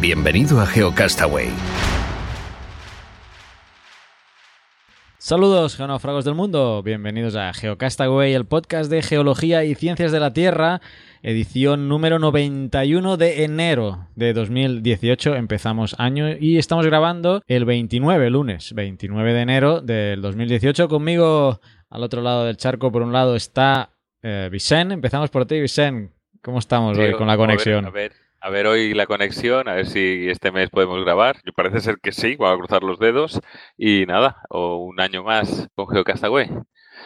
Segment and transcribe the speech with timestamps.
[0.00, 1.50] Bienvenido a GeoCastaway.
[5.18, 6.82] Saludos, geonáufragos del mundo.
[6.82, 10.80] Bienvenidos a GeoCastaway, el podcast de geología y ciencias de la Tierra,
[11.22, 15.36] edición número 91 de enero de 2018.
[15.36, 20.88] Empezamos año y estamos grabando el 29, lunes 29 de enero del 2018.
[20.88, 23.90] Conmigo, al otro lado del charco, por un lado está
[24.22, 24.92] eh, Vicen.
[24.92, 26.14] Empezamos por ti, Vicen.
[26.40, 27.84] ¿Cómo estamos hoy con la conexión?
[27.84, 28.29] A ver, a ver
[28.66, 31.36] hoy la conexión, a ver si este mes podemos grabar.
[31.44, 33.40] Y parece ser que sí, vamos a cruzar los dedos.
[33.76, 36.50] Y nada, o un año más con GeoCastaway.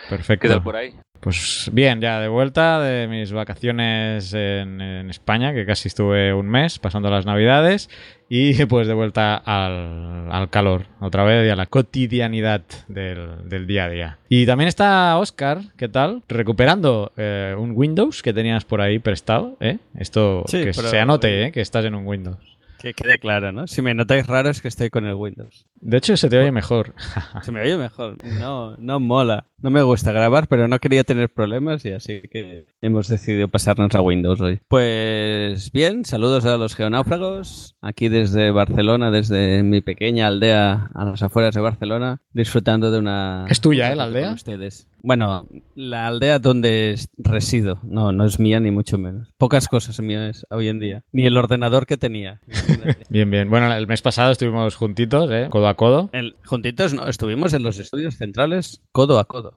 [0.08, 0.42] Perfecto.
[0.42, 0.94] ¿Qué tal por ahí?
[1.20, 6.46] Pues bien, ya de vuelta de mis vacaciones en, en, España, que casi estuve un
[6.46, 7.88] mes pasando las navidades,
[8.28, 13.66] y pues de vuelta al, al calor, otra vez, y a la cotidianidad del, del,
[13.66, 14.19] día a día.
[14.28, 16.22] Y también está Oscar, ¿qué tal?
[16.28, 19.78] Recuperando eh, un Windows que tenías por ahí prestado, ¿eh?
[19.98, 21.52] Esto Sí, que pero- se anote, ¿eh?
[21.52, 22.36] Que estás en un Windows.
[22.78, 23.66] Que quede claro, ¿no?
[23.66, 25.64] Si me notáis raro es que estoy con el Windows.
[25.80, 26.92] De hecho, se te oye mejor.
[27.41, 28.18] Se me oye mejor.
[28.39, 29.46] No, no mola.
[29.65, 33.95] No me gusta grabar, pero no quería tener problemas y así que hemos decidido pasarnos
[33.95, 34.61] a Windows hoy.
[34.69, 37.75] Pues bien, saludos a los geonáufragos.
[37.81, 43.47] Aquí desde Barcelona, desde mi pequeña aldea a las afueras de Barcelona, disfrutando de una...
[43.48, 44.33] ¿Es tuya, eh, la aldea?
[44.33, 44.87] ustedes.
[45.03, 47.79] Bueno, la aldea donde es- resido.
[47.85, 49.29] No, no es mía ni mucho menos.
[49.39, 51.05] Pocas cosas mías hoy en día.
[51.13, 52.41] Ni el ordenador que tenía.
[53.11, 53.48] Bien, bien.
[53.51, 55.48] Bueno, el mes pasado estuvimos juntitos, ¿eh?
[55.51, 56.11] Codo a codo.
[56.13, 59.54] El- juntitos no, estuvimos en los estudios centrales codo a codo.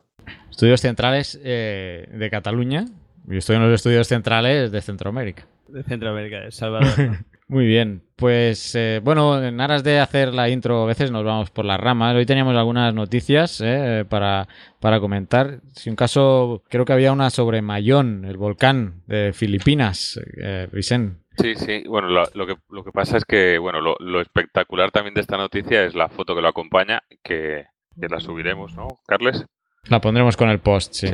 [0.49, 2.85] Estudios centrales eh, de Cataluña.
[3.25, 5.45] Yo estoy en los estudios centrales de Centroamérica.
[5.67, 6.99] De Centroamérica, de Salvador.
[6.99, 7.17] ¿no?
[7.49, 11.49] Muy bien, pues eh, bueno, en aras de hacer la intro a veces nos vamos
[11.49, 12.13] por las ramas.
[12.13, 14.49] Hoy teníamos algunas noticias eh, para,
[14.81, 15.61] para comentar.
[15.73, 21.19] Si un caso, creo que había una sobre Mayón, el volcán de Filipinas, eh, Vicen.
[21.37, 21.83] Sí, sí.
[21.87, 25.21] Bueno, lo, lo que, lo que pasa es que, bueno, lo, lo espectacular también de
[25.21, 27.65] esta noticia es la foto que lo acompaña, que,
[27.97, 29.45] que la subiremos, ¿no, Carles?
[29.89, 31.07] La pondremos con el post, sí.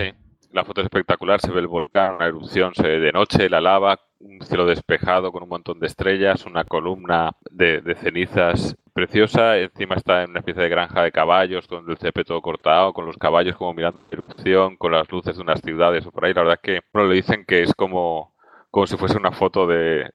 [0.52, 3.60] La foto es espectacular, se ve el volcán, una erupción, se ve de noche, la
[3.60, 9.58] lava, un cielo despejado con un montón de estrellas, una columna de, de cenizas preciosa,
[9.58, 13.06] encima está en una especie de granja de caballos, donde el césped todo cortado, con
[13.06, 16.34] los caballos como mirando la erupción, con las luces de unas ciudades o por ahí.
[16.34, 18.33] La verdad es que, bueno, le dicen que es como
[18.74, 20.10] como si fuese una foto de,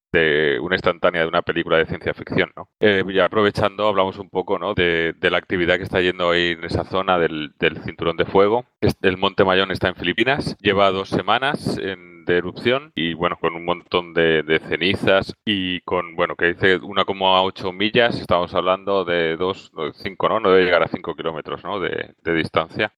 [0.61, 2.69] una instantánea de una película de ciencia ficción, ¿no?
[2.81, 4.75] Eh, aprovechando, hablamos un poco, ¿no?
[4.75, 7.53] De, de la actividad que está yendo hoy en esa zona del,
[7.85, 8.65] cinturón de fuego.
[9.01, 13.55] El Monte Mayón está en Filipinas, lleva dos semanas en- de erupción y, bueno, con
[13.55, 19.73] un montón de, cenizas y con, bueno, que dice 1,8 millas, estamos hablando de 2,
[19.95, 20.41] 5, ¿no?
[20.41, 21.81] No debe llegar a 5 kilómetros, ¿no?
[21.81, 22.93] De, distancia.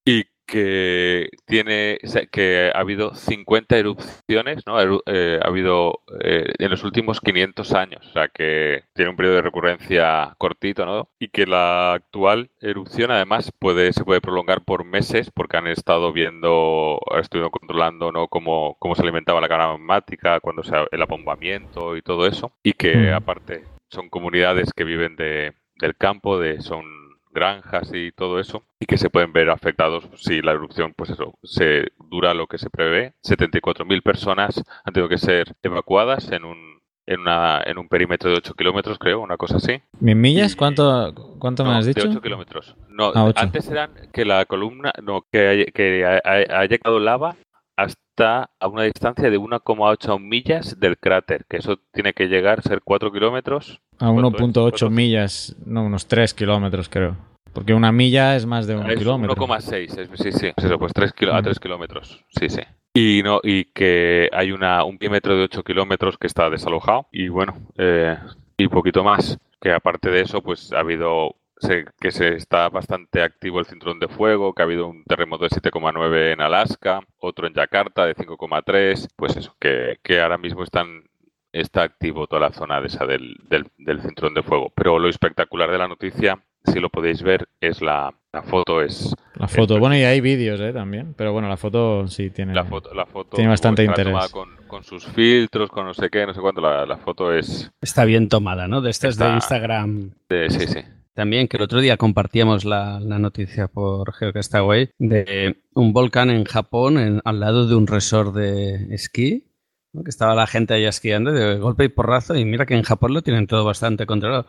[0.50, 1.98] Que tiene
[2.32, 4.76] que ha habido 50 erupciones, ¿no?
[5.06, 9.36] Eh, ha habido eh, en los últimos 500 años, o sea que tiene un periodo
[9.36, 11.08] de recurrencia cortito, ¿no?
[11.20, 16.12] Y que la actual erupción además puede se puede prolongar por meses porque han estado
[16.12, 18.26] viendo, estuvieron controlando, ¿no?
[18.26, 22.72] Cómo, cómo se alimentaba la cámara magmática, cuando se el abombamiento y todo eso, y
[22.72, 26.99] que aparte son comunidades que viven de, del campo, de son
[27.30, 31.34] granjas y todo eso, y que se pueden ver afectados si la erupción, pues eso,
[31.42, 33.14] se dura lo que se prevé.
[33.22, 38.36] 74.000 personas han tenido que ser evacuadas en un, en una, en un perímetro de
[38.36, 39.80] 8 kilómetros, creo, una cosa así.
[40.04, 40.54] ¿En millas?
[40.56, 42.08] ¿Cuánto, cuánto me has de dicho?
[42.08, 42.76] 8 kilómetros.
[42.88, 47.36] No, Ah, antes eran que la columna, no, que, que ha, ha- ha llegado lava
[47.82, 52.62] hasta a una distancia de 1,8 millas del cráter, que eso tiene que llegar a
[52.62, 53.80] ser 4 kilómetros.
[53.98, 54.42] A ¿Cuánto es?
[54.42, 54.90] 1.8 ¿Cuánto?
[54.90, 57.16] millas, no, unos 3 kilómetros creo.
[57.52, 59.34] Porque una milla es más de un Es kilómetro.
[59.34, 60.52] 1,6, es- sí, sí.
[60.54, 61.44] Pues eso, pues 3 a Mm.
[61.44, 62.24] 3 kilómetros.
[62.38, 62.60] Sí, sí.
[62.94, 67.28] Y no y que hay una un perímetro de 8 kilómetros que está desalojado y
[67.28, 68.16] bueno, eh,
[68.56, 69.38] y poquito más.
[69.60, 73.98] Que aparte de eso, pues ha habido se- que se está bastante activo el cinturón
[74.00, 78.14] de fuego, que ha habido un terremoto de 7,9 en Alaska, otro en Yakarta de
[78.14, 81.04] 5,3, pues eso, que, que ahora mismo están
[81.52, 84.72] está activo toda la zona de esa del, del, del cinturón de fuego.
[84.74, 89.12] Pero lo espectacular de la noticia, si lo podéis ver, es la, La foto es...
[89.34, 90.72] La foto, bueno, y hay vídeos ¿eh?
[90.72, 92.54] también, pero bueno, la foto sí tiene...
[92.54, 94.12] La foto, la foto tiene bastante está interés.
[94.12, 96.60] tomada Con, con sus filtros, con no sé qué, no sé cuánto.
[96.60, 97.68] La, la foto es...
[97.80, 98.80] Está bien tomada, ¿no?
[98.80, 100.10] De estas de Está- Instagram.
[100.28, 100.80] de- sí, sí.
[101.14, 106.44] También que el otro día compartíamos la, la noticia por GeoCastaway de un volcán en
[106.44, 109.44] Japón en- al lado de un resort de esquí,
[109.92, 110.04] ¿no?
[110.04, 113.12] que estaba la gente ahí esquiando de golpe y porrazo y mira que en Japón
[113.12, 114.46] lo tienen todo bastante controlado.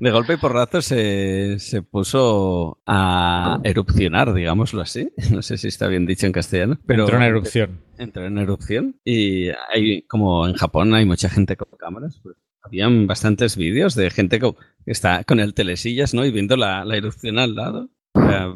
[0.00, 5.10] De golpe y porrazo se, se puso a erupcionar, digámoslo así.
[5.30, 6.78] No sé si está bien dicho en castellano.
[6.86, 7.80] Pero Entró en erupción.
[7.98, 12.34] entró en erupción y hay, como en Japón hay mucha gente con cámaras, pues
[12.64, 14.52] habían bastantes vídeos de gente que
[14.86, 16.24] está con el telesillas, ¿no?
[16.24, 17.90] Y viendo la, la erupción al lado.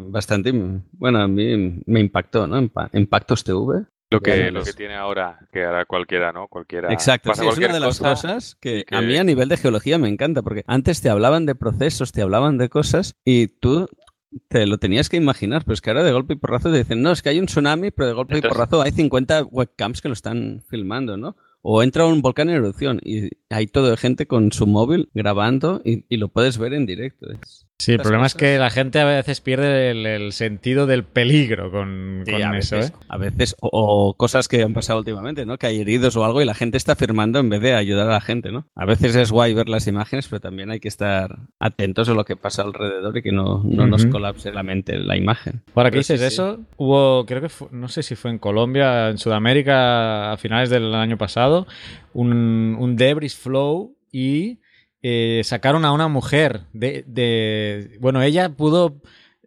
[0.01, 0.53] Bastante,
[0.93, 2.61] bueno, a mí me impactó, ¿no?
[2.61, 3.85] Impa- Impactos TV.
[4.11, 6.49] Lo que, lo que tiene ahora, que hará cualquiera, ¿no?
[6.49, 6.91] Cualquiera.
[6.93, 9.59] Exacto, sí, es una de las cosa cosas que, que- a mí a nivel de
[9.59, 13.87] geología me encanta, porque antes te hablaban de procesos, te hablaban de cosas y tú
[14.49, 17.03] te lo tenías que imaginar, pero es que ahora de golpe y porrazo te dicen,
[17.03, 20.01] no, es que hay un tsunami, pero de golpe y Entonces- porrazo hay 50 webcams
[20.01, 21.37] que lo están filmando, ¿no?
[21.63, 25.83] O entra un volcán en erupción y hay todo de gente con su móvil grabando
[25.85, 27.27] y, y lo puedes ver en directo.
[27.81, 31.71] Sí, el problema es que la gente a veces pierde el, el sentido del peligro
[31.71, 32.95] con, Sí, con a eso, veces, ¿eh?
[33.09, 35.59] a veces o, o cosas que han pasado últimamente, ¿no?
[35.59, 38.13] Que hay heridos o algo y la gente está firmando en vez de ayudar a
[38.15, 38.67] la gente, ¿no?
[38.75, 42.25] A veces es guay ver las imágenes, pero también hay que estar atentos a lo
[42.25, 45.63] que pasa alrededor y que no, no nos colapse la mente la imagen.
[45.77, 46.35] Ahora que sí, dices sí.
[46.35, 50.69] eso, hubo, creo que fue- no sé si fue en Colombia, en Sudamérica a finales
[50.69, 51.69] del año pasado,
[52.13, 54.59] un, un debris flow y
[55.03, 59.01] eh, sacaron a una mujer de, de- Bueno, ella pudo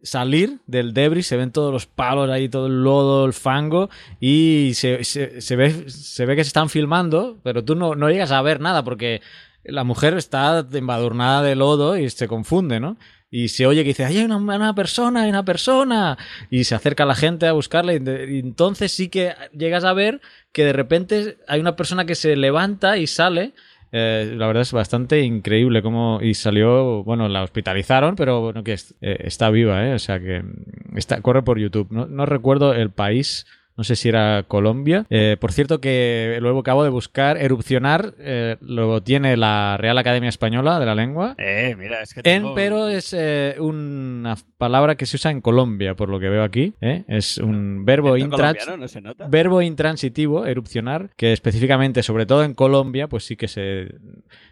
[0.04, 3.90] salir del debris, se ven todos los palos ahí, todo el lodo, el fango,
[4.20, 8.32] y se, se- ve, se ve que se están filmando, pero tú no, no llegas
[8.32, 9.22] a ver nada porque
[9.64, 12.98] la mujer está embadurnada de lodo y se confunde, ¿no?
[13.34, 16.18] Y se oye que dice, ¡ay, hay una, persona, hay una persona!
[16.50, 20.20] Y se acerca la gente a buscarla y, y entonces sí que llegas a ver
[20.52, 23.54] que de repente hay una persona que se levanta y sale.
[23.92, 28.74] Eh, la verdad es bastante increíble cómo y salió, bueno, la hospitalizaron, pero bueno, que
[28.74, 29.94] eh, está viva, ¿eh?
[29.94, 31.92] O sea que mm, corre por YouTube.
[31.92, 33.46] No recuerdo el país,
[33.82, 35.08] no sé si era Colombia.
[35.10, 40.30] Eh, por cierto que luego acabo de buscar erupcionar, eh, lo tiene la Real Academia
[40.30, 41.34] Española de la Lengua.
[41.40, 45.96] Eh, mira, es que En, pero es eh, una palabra que se usa en Colombia,
[45.96, 46.76] por lo que veo aquí.
[46.80, 47.06] ¿eh?
[47.08, 49.28] Es un verbo, intrans- no se nota.
[49.28, 53.96] verbo intransitivo, erupcionar, que específicamente, sobre todo en Colombia, pues sí que se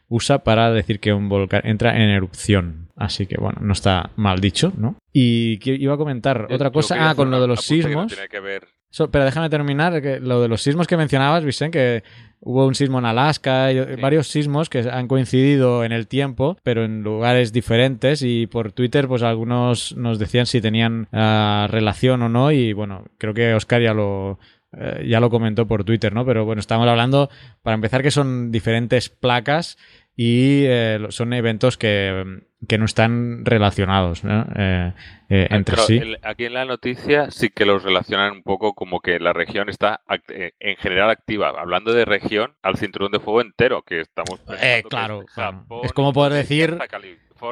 [0.08, 2.88] usa para decir que un volcán entra en erupción.
[2.96, 4.96] Así que bueno, no está mal dicho, ¿no?
[5.14, 8.02] Y que iba a comentar otra cosa, ah, con lo de los apunte que no
[8.02, 8.14] sismos.
[8.14, 11.78] tiene que ver So- pero déjame terminar, que lo de los sismos que mencionabas, Vicente,
[11.78, 12.04] que
[12.42, 14.02] hubo un sismo en Alaska, y Sí.
[14.02, 19.08] varios sismos que han coincidido en el tiempo, pero en lugares diferentes y por Twitter
[19.08, 23.82] pues algunos nos decían si tenían ah, relación o no y bueno, creo que Oscar
[23.82, 24.40] ya lo...
[24.78, 26.26] eh, ya lo comentó por Twitter, ¿no?
[26.26, 27.30] Pero bueno, estamos hablando,
[27.62, 29.78] para empezar, que son diferentes placas
[30.16, 34.46] y eh, son eventos que, que no están relacionados ¿no?
[34.54, 34.92] Eh,
[35.30, 35.98] eh, entre Pero sí.
[35.98, 39.70] el- aquí en la noticia sí que los relacionan un poco como que la región
[39.70, 41.54] está en general activa.
[41.58, 45.66] Hablando de región, al cinturón de fuego entero, que estamos que Eh, claro, es claro.
[45.84, 46.78] Es como poder decir-.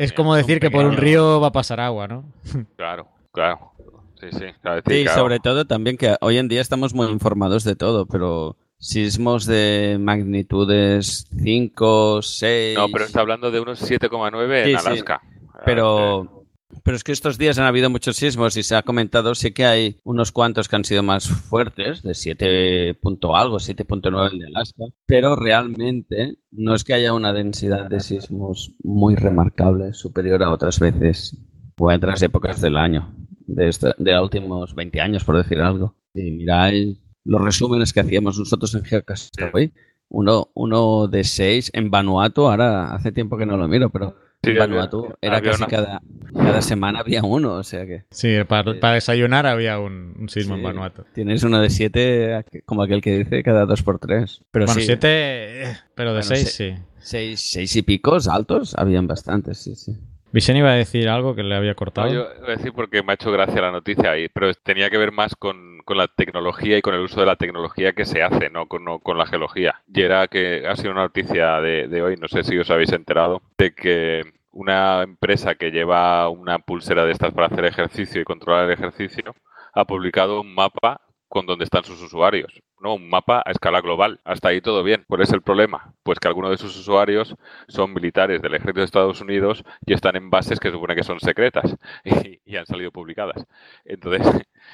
[0.02, 2.26] Es como decir que por un río va a pasar agua, ¿no?
[2.76, 3.72] Claro, claro.
[4.20, 4.46] Sí, sí.
[4.62, 8.06] claro, Sí, claro, sobre todo también que hoy en día estamos muy informados de todo,
[8.08, 12.78] pero sismos de magnitudes 5, 6...
[12.78, 14.88] No, pero está hablando de unos 7,9 Sí, en sí.
[14.88, 15.22] Alaska.
[15.66, 16.46] Pero,
[16.84, 19.66] pero es que estos días han habido muchos sismos y se ha comentado, sí que
[19.66, 24.46] hay unos cuantos que han sido más fuertes, de 7 punto algo, 7.9 el de
[24.48, 30.52] Alaska, pero realmente no es que haya una densidad de sismos muy remarcable, superior a
[30.52, 31.36] otras veces
[31.80, 33.14] o a otras épocas del año,
[33.48, 35.96] de, esta- de los últimos 20 años, por decir algo.
[36.14, 39.74] Si miráis los resúmenes que hacíamos nosotros en Geocastaway,
[40.10, 44.52] uno, uno de 6 en Vanuatu, ahora hace tiempo que no lo miro, pero Sí,
[44.52, 46.02] en había- Vanuatu era había casi una- cada,
[46.34, 48.80] cada semana había uno, o sea que Sí, para, Sí.
[48.80, 50.66] para desayunar había un, un sismo en Sí.
[50.68, 51.04] Vanuatu.
[51.14, 54.42] tienes uno de 7 como aquel que dice cada dos por tres.
[54.52, 56.72] Pero Bueno, sí, siete, eh, pero de Bueno, seis sí.
[56.76, 56.82] sí.
[57.00, 59.94] seis, seis y picos altos habían bastantes, sí, sí.
[60.32, 62.08] Vicente iba a decir algo que le había cortado.
[62.10, 65.12] yo iba a decir porque me ha hecho gracia la noticia pero tenía que ver
[65.12, 68.68] más con, la tecnología y con el uso de la tecnología que se hace, no
[68.68, 69.82] con, la geología.
[69.88, 73.42] Y era que ha sido una noticia de hoy, no sé si os habéis enterado,
[73.58, 74.22] de que
[74.58, 79.36] una empresa que lleva una pulsera de estas para hacer ejercicio y controlar el ejercicio
[79.74, 82.52] ha publicado un mapa con donde están sus usuarios.
[82.82, 82.96] ¿No?
[82.96, 84.20] Un mapa a escala global.
[84.24, 85.04] Hasta ahí todo bien.
[85.08, 85.94] ¿Cuál es el problema?
[86.04, 87.36] Pues que algunos de sus usuarios
[87.68, 91.20] son militares del ejército de Estados Unidos y están en bases que supone que son
[91.20, 93.46] secretas y, y han salido publicadas.
[93.86, 94.26] Entonces,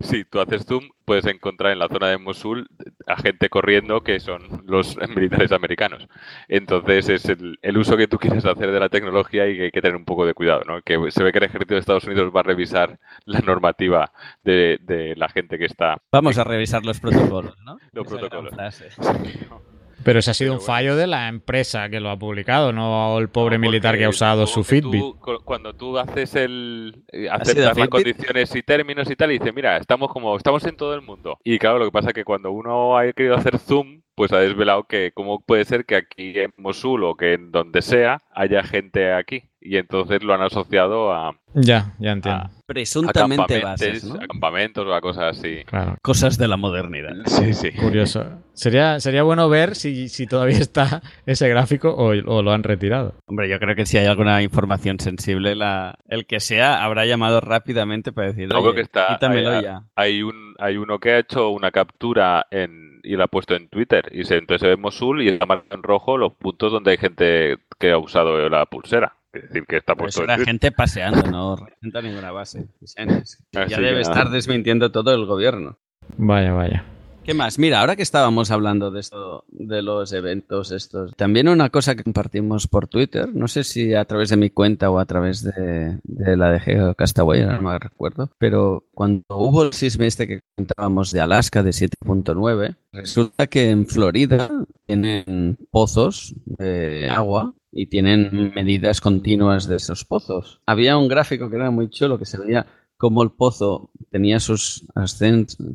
[0.00, 2.68] si tú haces zoom, puedes encontrar en la zona de Mosul
[3.06, 6.06] a gente corriendo que son los militares americanos.
[6.48, 9.70] Entonces es el, el uso que tú quieres hacer de la tecnología y que hay
[9.70, 10.82] que tener un poco de cuidado, ¿no?
[10.82, 14.78] Que se ve que el ejército de Estados Unidos va a revisar la normativa de,
[14.82, 15.96] de la gente que está...
[16.12, 17.78] Vamos a revisar los protocolos, ¿no?
[17.92, 18.52] Los Esa protocolos.
[20.06, 20.66] Pero ese ha sido Pero un bueno.
[20.74, 24.08] fallo de la empresa que lo ha publicado, no el pobre No, militar que ha
[24.08, 25.00] usado su Fitbit.
[25.00, 29.38] tú, cu- cuando tú haces el eh, aceptas las condiciones y términos y tal, y
[29.38, 31.38] dices, mira, estamos como estamos en todo el mundo.
[31.42, 34.38] Y claro, lo que pasa es que cuando uno ha querido hacer zoom, pues ha
[34.38, 38.62] desvelado que cómo puede ser que aquí en Mosul o que en donde sea haya
[38.64, 39.44] gente aquí.
[39.60, 42.42] Y entonces lo han asociado a, Ya, ya entiendo.
[42.44, 44.14] a Presuntamente campamentos, bases, ¿no?
[44.14, 45.64] a campamentos o a cosas así.
[45.66, 47.10] Claro, Cosas de la modernidad.
[47.26, 47.72] Sí, sí.
[47.72, 48.24] curioso.
[48.52, 53.14] Sería, sería bueno ver si, si todavía está ese gráfico o, o lo han retirado.
[53.26, 57.40] Hombre, yo creo que si hay alguna información sensible, la, el que sea habrá llamado
[57.40, 59.82] rápidamente para decir, No, creo "Oye, que está quítamelo ahí, ya.
[59.96, 63.68] Hay un hay uno que ha hecho una captura en, y la ha puesto en
[63.68, 66.90] Twitter y se, entonces se ve Mosul y está marcado en rojo los puntos donde
[66.92, 69.14] hay gente que ha usado la pulsera.
[69.32, 70.50] Es decir, que está Pero puesto era Twitter.
[70.52, 72.66] gente paseando, no representa ninguna base.
[73.52, 75.78] Ya debe estar desmintiendo todo el gobierno.
[76.16, 76.84] Vaya, vaya.
[77.26, 77.58] ¿Qué más?
[77.58, 82.04] Mira, ahora que estábamos hablando de esto, de los eventos estos, también una cosa que
[82.04, 85.98] compartimos por Twitter, no sé si a través de mi cuenta o a través de,
[86.04, 91.10] la de Geo Castaway, no me recuerdo, pero cuando hubo el sismo este que contábamos
[91.10, 94.48] de Alaska de 7.9, resulta que en Florida
[94.86, 100.62] tienen pozos de agua y tienen medidas continuas de esos pozos.
[100.64, 104.86] Había un gráfico que era muy chulo que se veía cómo el pozo tenía sus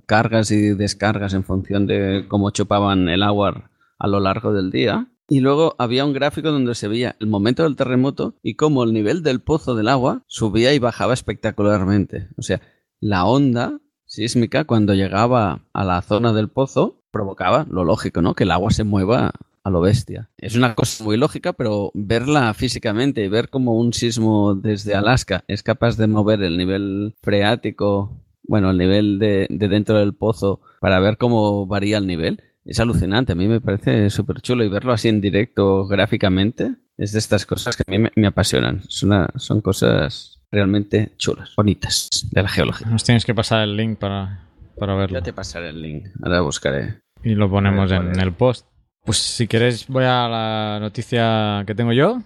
[0.06, 5.08] cargas y descargas en función de cómo chupaban el agua a lo largo del día.
[5.28, 8.92] Y luego había un gráfico donde se veía el momento del terremoto y cómo el
[8.92, 12.28] nivel del pozo del agua subía y bajaba espectacularmente.
[12.38, 12.62] O sea,
[13.00, 18.34] la onda sísmica cuando llegaba a la zona del pozo provocaba lo lógico, ¿no?
[18.34, 19.32] Que el agua se mueva
[19.64, 20.30] a lo bestia.
[20.38, 25.44] Es una cosa muy lógica, pero verla físicamente y ver cómo un sismo desde Alaska
[25.48, 30.62] es capaz de mover el nivel freático, bueno, el nivel de, de dentro del pozo
[30.80, 33.34] para ver cómo varía el nivel, es alucinante.
[33.34, 37.46] A mí me parece súper chulo y verlo así en directo gráficamente es de estas
[37.46, 38.82] cosas que a mí me, me apasionan.
[39.04, 42.88] Una- son cosas realmente chulas, bonitas de la geología.
[42.88, 45.18] Nos tienes que pasar el link para, para verlo.
[45.20, 47.02] Ya te pasaré el link, ahora buscaré.
[47.24, 48.66] Y lo ponemos ver, en el post.
[49.04, 52.22] Pues si queréis voy a la noticia que tengo yo,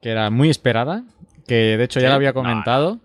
[0.00, 1.04] que era muy esperada,
[1.46, 2.10] que de hecho ya ¿Sí?
[2.10, 3.00] la había No, comentado.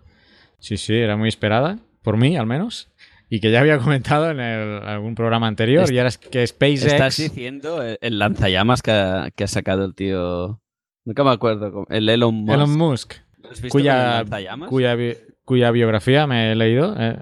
[0.58, 2.88] Sí, sí, era muy esperada, por mí al menos.
[3.28, 5.84] Y que ya había comentado en el- algún programa anterior.
[5.84, 6.84] Est- y ahora es que SpaceX...
[6.84, 10.60] Estás diciendo el, el lanzallamas que ha, que ha sacado el tío.
[11.04, 11.84] Nunca me acuerdo.
[11.90, 12.54] El Elon Musk.
[12.54, 14.68] Elon Musk, ¿Lo has visto con el cuya, lanzallamas?
[14.68, 14.94] cuya,
[15.44, 17.16] cuya biografía me he leído eh,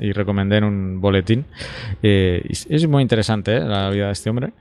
[0.00, 1.44] y recomendé en un boletín.
[2.02, 4.52] Eh, es- muy interesante eh, la vida de este hombre.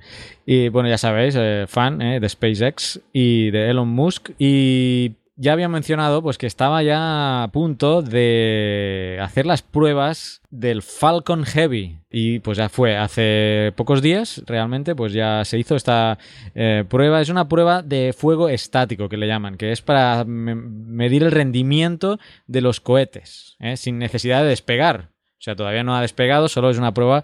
[0.45, 4.29] Y bueno, ya sabéis, fan de SpaceX y de Elon Musk.
[4.37, 10.81] Y ya había mencionado pues que estaba ya a punto de hacer las pruebas del
[10.81, 11.99] Falcon Heavy.
[12.09, 16.17] Y pues ya fue hace pocos días, realmente, pues ya se hizo esta
[16.53, 17.19] eh, prueba.
[17.21, 21.31] Es una prueba de fuego estático que le llaman, que es para me- medir el
[21.31, 23.75] rendimiento de los cohetes, ¿eh?
[23.75, 25.09] sin necesidad de despegar.
[25.37, 27.23] O sea, todavía no ha despegado, solo es una prueba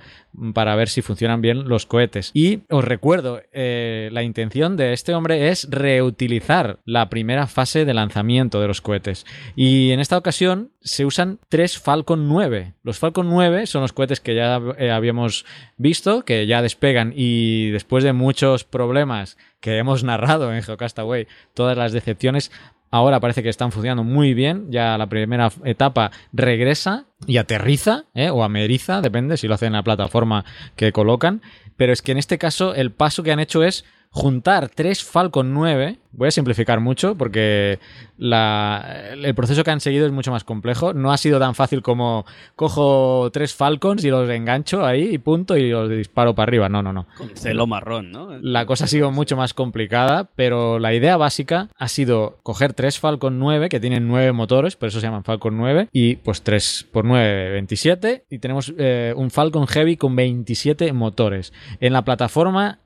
[0.54, 2.32] para ver si funcionan bien los cohetes.
[2.34, 7.94] Y os recuerdo, eh, la intención de este hombre es reutilizar la primera fase de
[7.94, 9.26] lanzamiento de los cohetes.
[9.56, 12.74] Y en esta ocasión se usan tres Falcon 9.
[12.84, 15.46] Los Falcon 9 son los cohetes que ya eh, habíamos
[15.78, 21.78] visto, que ya despegan y después de muchos problemas que hemos narrado en Geocastaway, todas
[21.78, 22.52] las decepciones,
[22.92, 24.68] Ahora parece que están funcionando muy bien.
[24.70, 28.30] Ya la primera etapa regresa y aterriza, ¿eh?
[28.30, 30.44] o ameriza, depende si lo hacen en la plataforma
[30.76, 31.42] que colocan.
[31.78, 35.54] Pero es que en este caso el paso que han hecho es juntar tres Falcon
[35.54, 35.98] 9.
[36.14, 37.80] Voy a simplificar mucho porque
[38.18, 40.94] la- el proceso que han seguido es mucho más complejo.
[40.94, 42.26] No ha sido tan fácil como
[42.58, 46.68] cojo tres Falcons y los engancho ahí y punto y los disparo para arriba.
[46.68, 47.08] No, no, no.
[47.18, 48.38] Con celo marrón, ¿no?
[48.42, 53.00] La cosa ha sido mucho más complicada, pero la idea básica ha sido coger tres
[53.00, 56.88] Falcon 9 que tienen nueve motores, por eso se llaman Falcon 9, y pues 3
[56.92, 61.54] por 9, 27, y tenemos eh, un Falcon Heavy con 27 motores.
[61.80, 62.80] En la plataforma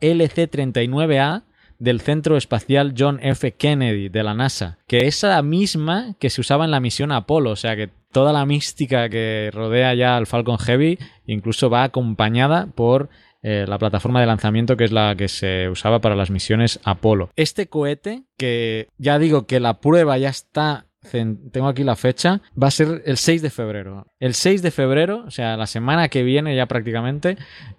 [1.16, 1.44] LC-39A
[1.78, 3.54] del Centro Espacial John F.
[3.54, 7.52] Kennedy de la NASA, que es la misma que se usaba en la misión Apolo,
[7.52, 12.68] o sea que toda la mística que rodea ya al Falcon Heavy incluso va acompañada
[12.68, 13.10] por
[13.42, 17.30] eh, la plataforma de lanzamiento que es la que se usaba para las misiones Apolo.
[17.36, 22.68] Este cohete, que ya digo que la prueba ya está tengo aquí la fecha, va
[22.68, 24.08] a ser el 6 de febrero.
[24.20, 27.38] El 6 de febrero, o sea, la semana que viene ya prácticamente,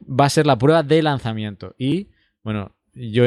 [0.08, 1.74] va a ser la prueba de lanzamiento.
[1.76, 2.10] Y,
[2.44, 3.24] bueno, yo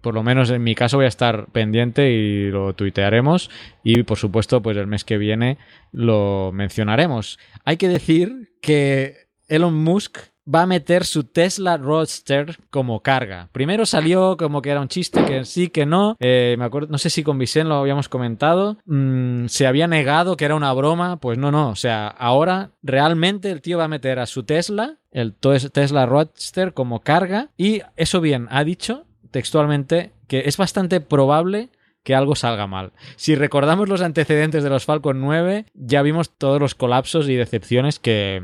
[0.00, 3.50] por lo menos en mi caso voy a estar pendiente y lo tuitearemos
[3.84, 5.58] y por supuesto pues el mes que viene
[5.92, 7.38] lo mencionaremos.
[7.64, 10.18] Hay que decir que Elon Musk
[10.52, 13.48] va a meter su Tesla Roadster como carga.
[13.52, 16.16] Primero salió como que era un chiste, que sí, que no.
[16.20, 18.78] Eh, me acuerdo, no sé si con Vicente lo habíamos comentado.
[18.86, 21.18] Mm, se había negado que era una broma.
[21.18, 21.70] Pues no, no.
[21.70, 26.72] O sea, ahora realmente el tío va a meter a su Tesla, el Tesla Roadster,
[26.72, 27.50] como carga.
[27.56, 31.70] Y eso bien, ha dicho textualmente que es bastante probable
[32.02, 32.92] que algo salga mal.
[33.16, 37.98] Si recordamos los antecedentes de los Falcon 9, ya vimos todos los colapsos y decepciones
[37.98, 38.42] que,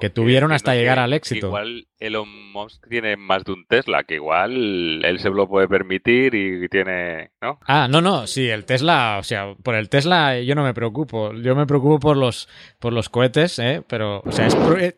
[0.00, 1.46] que tuvieron hasta llegar al éxito.
[1.46, 6.34] Igual Elon Musk tiene más de un Tesla, que igual él se lo puede permitir
[6.34, 7.58] y tiene, ¿no?
[7.66, 11.32] Ah, no, no, sí, el Tesla, o sea, por el Tesla yo no me preocupo,
[11.32, 13.82] yo me preocupo por los, por los cohetes, ¿eh?
[13.88, 14.48] Pero, o sea,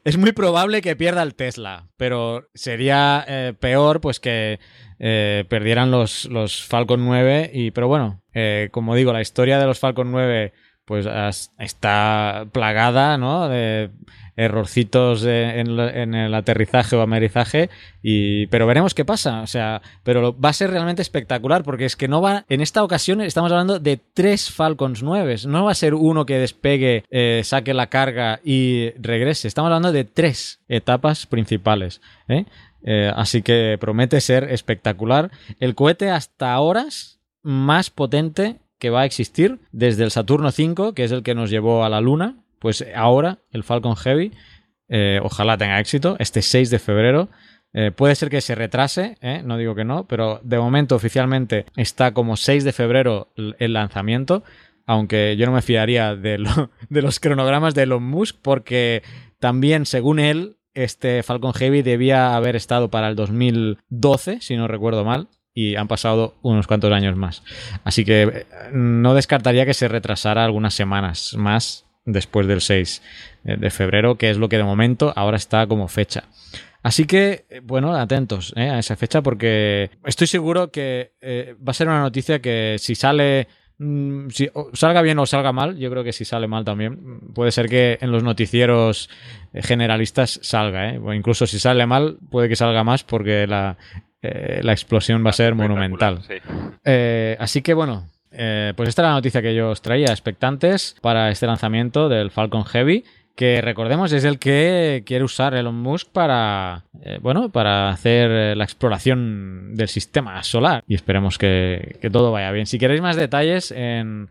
[0.05, 4.59] es, muy probable que pierda el Tesla, pero sería eh, peor pues que
[4.99, 9.67] eh, perdieran los, los Falcon 9 y, pero bueno, eh, como digo, la historia de
[9.67, 10.53] los Falcon 9
[10.89, 11.07] pues
[11.59, 13.47] está plagada, ¿no?
[13.47, 13.91] De
[14.37, 17.69] errorcitos en, el aterrizaje o amerizaje,
[18.03, 21.97] y, pero veremos qué pasa, o sea, pero va a ser realmente espectacular, porque es
[21.97, 25.75] que no va, en esta ocasión estamos hablando de tres Falcons 9, no va a
[25.75, 31.27] ser uno que despegue, eh, saque la carga y regrese, estamos hablando de tres etapas
[31.27, 32.45] principales, ¿eh?
[32.85, 35.33] Eh, así que promete ser espectacular.
[35.59, 36.87] El cohete hasta ahora
[37.43, 41.51] más potente que va a existir desde el Saturno 5, que es el que nos
[41.51, 44.33] llevó a la Luna, pues ahora el Falcon Heavy,
[44.89, 47.29] eh, ojalá tenga éxito, este 6 de febrero.
[47.75, 51.67] Eh, puede ser que se retrase, eh, no digo que no, pero de momento oficialmente
[51.77, 54.43] está como 6 de febrero el lanzamiento,
[54.87, 56.39] aunque yo no me fiaría de,
[56.89, 59.03] de los cronogramas de Elon Musk porque
[59.39, 65.05] también, según él, este Falcon Heavy debía haber estado para el 2012, si no recuerdo
[65.05, 67.43] mal, y han pasado unos cuantos años más.
[67.83, 73.03] Así que eh, no descartaría que se retrasara algunas semanas más después del 6
[73.45, 76.23] eh, de febrero, que es lo que de momento ahora está como fecha.
[76.85, 81.89] Así que, eh, bueno, atentos a esa fecha porque estoy seguro que va a ser
[81.89, 86.13] una noticia que si sale mm, si salga bien o salga mal, yo creo que
[86.13, 87.19] si sale mal también.
[87.35, 89.11] Puede ser que en los noticieros
[89.55, 93.77] generalistas salga, o incluso si sale mal, puede que salga más porque la,
[94.21, 96.21] eh, la explosión va a ser monumental.
[96.85, 100.97] Eh, así que bueno, eh, pues esta es la noticia que yo os traía, expectantes
[101.01, 103.05] para este lanzamiento del Falcon Heavy
[103.37, 106.83] que recordemos es el que quiere usar Elon Musk para
[107.21, 112.67] bueno para hacer la exploración del sistema solar y esperemos que, todo vaya bien.
[112.67, 114.29] Si queréis más detalles en,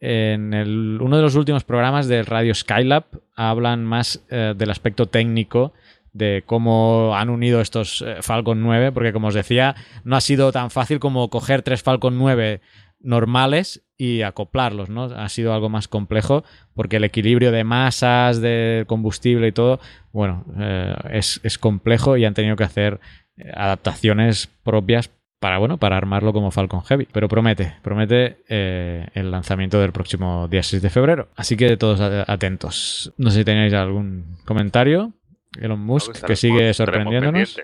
[0.00, 0.54] en
[1.02, 5.74] uno de los últimos programas del Radio Skylab hablan más del aspecto técnico
[6.16, 9.74] de cómo han unido estos eh, Falcon 9, porque como os decía,
[10.04, 12.60] no ha sido tan fácil como coger tres Falcon 9
[13.00, 15.04] normales y acoplarlos, ¿no?
[15.04, 19.80] Ha sido algo más complejo porque el equilibrio de masas, de combustible y todo,
[20.12, 23.00] bueno, eh, es, complejo y han tenido que hacer
[23.36, 27.06] eh, adaptaciones propias para, bueno, para armarlo como Falcon Heavy.
[27.12, 31.28] Pero promete, promete el lanzamiento del próximo día 6 de febrero.
[31.36, 33.12] Así que todos atentos.
[33.18, 35.12] No sé si tenéis algún comentario.
[35.60, 37.60] Elon Musk, que sigue sorprendiéndonos.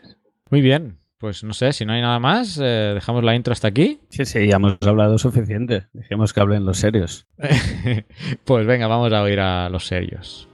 [0.51, 3.69] Muy bien, pues no sé, si no hay nada más, eh, dejamos la intro hasta
[3.69, 4.01] aquí.
[4.09, 5.87] Sí, sí, ya hemos hablado suficiente.
[5.93, 7.29] Dejemos que hablen los serios.
[8.45, 10.49] pues venga, vamos a oír a los serios.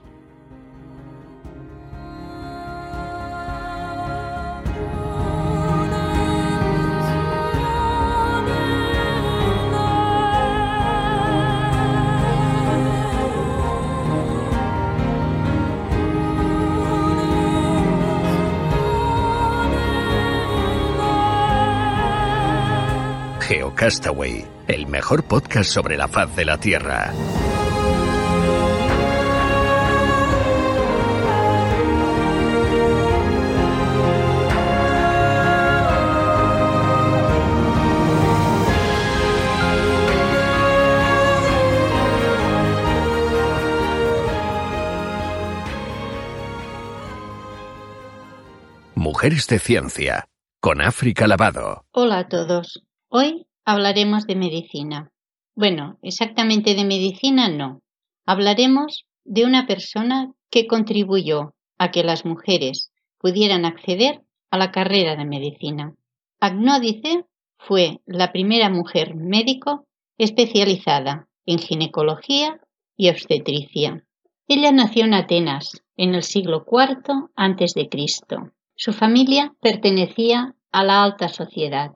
[23.79, 27.13] Castaway, el mejor podcast sobre la faz de la Tierra.
[48.93, 50.27] Mujeres de Ciencia,
[50.59, 51.85] con África Lavado.
[51.91, 52.83] Hola a todos.
[53.07, 55.11] Hoy hablaremos de medicina.
[55.55, 57.81] Bueno, exactamente de medicina no.
[58.25, 65.15] Hablaremos de una persona que contribuyó a que las mujeres pudieran acceder a la carrera
[65.15, 65.93] de medicina.
[66.39, 67.25] Agnódice
[67.59, 69.85] fue la primera mujer médico
[70.17, 72.59] especializada en ginecología
[72.97, 74.03] y obstetricia.
[74.47, 77.89] Ella nació en Atenas en el siglo IV a.C.
[78.75, 81.91] Su familia pertenecía a la alta sociedad,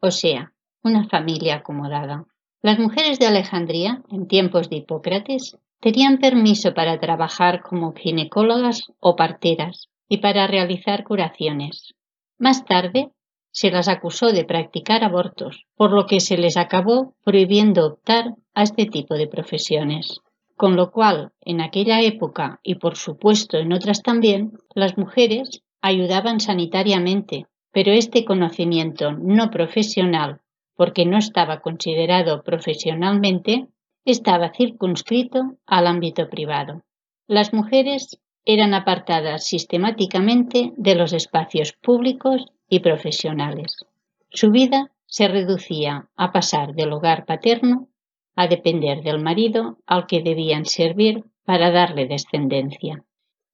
[0.00, 0.53] o sea,
[0.84, 2.26] una familia acomodada.
[2.62, 9.16] Las mujeres de Alejandría, en tiempos de Hipócrates, tenían permiso para trabajar como ginecólogas o
[9.16, 11.94] parteras y para realizar curaciones.
[12.38, 13.10] Más tarde,
[13.50, 18.62] se las acusó de practicar abortos, por lo que se les acabó prohibiendo optar a
[18.62, 20.20] este tipo de profesiones.
[20.56, 26.40] Con lo cual, en aquella época y por supuesto en otras también, las mujeres ayudaban
[26.40, 30.40] sanitariamente, pero este conocimiento no profesional,
[30.76, 33.68] porque no estaba considerado profesionalmente,
[34.04, 36.82] estaba circunscrito al ámbito privado.
[37.26, 43.86] Las mujeres eran apartadas sistemáticamente de los espacios públicos y profesionales.
[44.30, 47.88] Su vida se reducía a pasar del hogar paterno
[48.36, 53.04] a depender del marido al que debían servir para darle descendencia.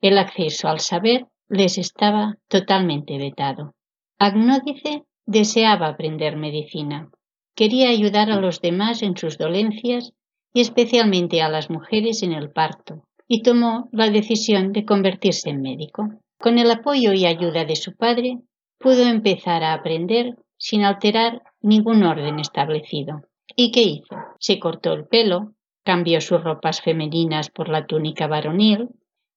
[0.01, 3.75] El acceso al saber les estaba totalmente vetado.
[4.19, 7.09] Agnódice deseaba aprender medicina.
[7.55, 10.13] Quería ayudar a los demás en sus dolencias
[10.53, 15.63] y especialmente a las mujeres en el parto, y tomó la decisión de convertirse en
[15.63, 16.09] médico.
[16.41, 18.39] Con el apoyo y ayuda de su padre,
[18.79, 23.23] pudo empezar a aprender sin alterar ningún orden establecido.
[23.55, 24.17] ¿Y qué hizo?
[24.41, 28.89] Se cortó el pelo, cambió sus ropas femeninas por la túnica varonil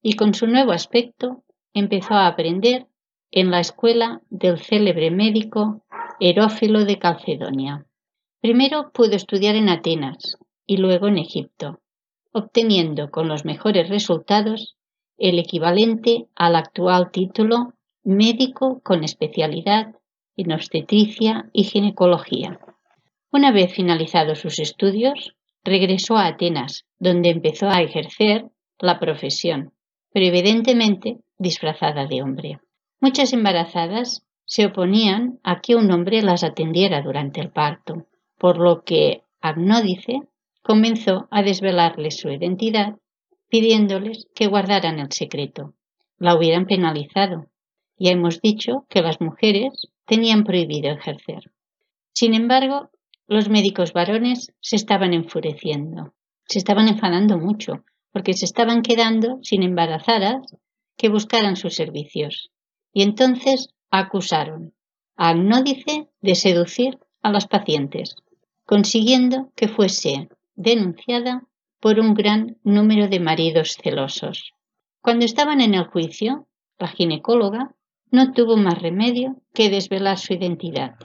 [0.01, 2.87] y con su nuevo aspecto empezó a aprender
[3.35, 5.82] en la escuela del célebre médico
[6.25, 7.85] Herófilo de Calcedonia.
[8.39, 11.81] Primero pudo estudiar en Atenas y luego en Egipto,
[12.31, 14.77] obteniendo con los mejores resultados
[15.17, 17.73] el equivalente al actual título
[18.05, 19.95] médico con especialidad
[20.37, 22.57] en obstetricia y ginecología.
[23.29, 28.45] Una vez finalizados sus estudios, regresó a Atenas, donde empezó a ejercer
[28.79, 29.73] la profesión,
[30.13, 32.61] pero evidentemente disfrazada de hombre.
[33.01, 38.83] Muchas embarazadas se oponían a que un hombre las atendiera durante el parto, por lo
[38.83, 40.21] que Agnódice
[40.61, 42.95] comenzó a desvelarles su identidad,
[43.49, 45.73] pidiéndoles que guardaran el secreto.
[46.17, 47.47] La hubieran penalizado,
[47.97, 51.51] ya hemos dicho que las mujeres tenían prohibido ejercer.
[52.13, 52.89] Sin embargo,
[53.27, 56.13] los médicos varones se estaban enfureciendo,
[56.45, 60.55] se estaban enfadando mucho, porque se estaban quedando sin embarazadas
[60.97, 62.51] que buscaran sus servicios.
[62.91, 64.73] Y entonces acusaron
[65.15, 68.15] a Agnódice de seducir a las pacientes,
[68.65, 71.43] consiguiendo que fuese denunciada
[71.79, 74.53] por un gran número de maridos celosos.
[74.99, 76.47] Cuando estaban en el juicio,
[76.79, 77.75] la ginecóloga
[78.09, 80.95] no tuvo más remedio que desvelar su identidad,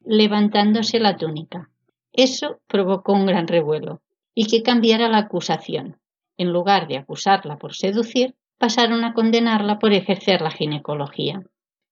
[0.00, 1.68] levantándose la túnica.
[2.14, 4.00] Eso provocó un gran revuelo
[4.34, 6.00] y que cambiara la acusación.
[6.38, 11.42] En lugar de acusarla por seducir, pasaron a condenarla por ejercer la ginecología.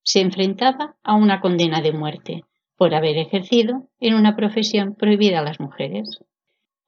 [0.06, 2.44] Se enfrentaba a una condena de muerte
[2.76, 6.20] por haber ejercido en una profesión prohibida a las mujeres.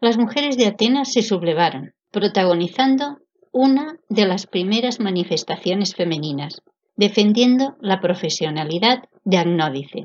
[0.01, 3.19] Las mujeres de Atenas se sublevaron, protagonizando
[3.51, 6.63] una de las primeras manifestaciones femeninas,
[6.95, 10.05] defendiendo la profesionalidad de Agnódice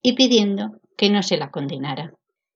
[0.00, 2.14] y pidiendo que no se la condenara.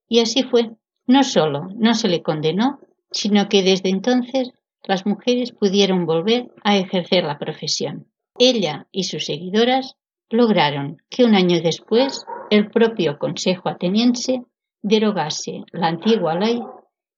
[0.09, 0.71] Y así fue.
[1.09, 2.79] No solo no se le condenó,
[3.11, 4.53] sino que desde entonces
[4.85, 8.07] las mujeres pudieron volver a ejercer la profesión.
[8.39, 9.97] Ella y sus seguidoras
[10.31, 14.43] lograron que un año después el propio Consejo ateniense
[14.83, 16.61] derogase la antigua ley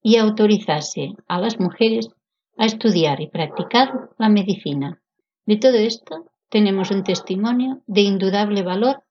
[0.03, 2.09] y autorizase a las mujeres
[2.57, 5.01] a estudiar y practicar la medicina.
[5.47, 9.03] De todo esto tenemos un testimonio de indudable valor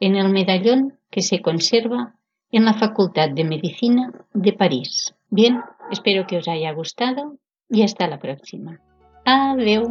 [0.00, 2.16] en el medallón que se conserva
[2.50, 5.14] en la Facultad de Medicina de París.
[5.28, 7.36] Bien, espero que os haya gustado
[7.68, 8.80] y hasta la próxima.
[9.24, 9.88] Adiós.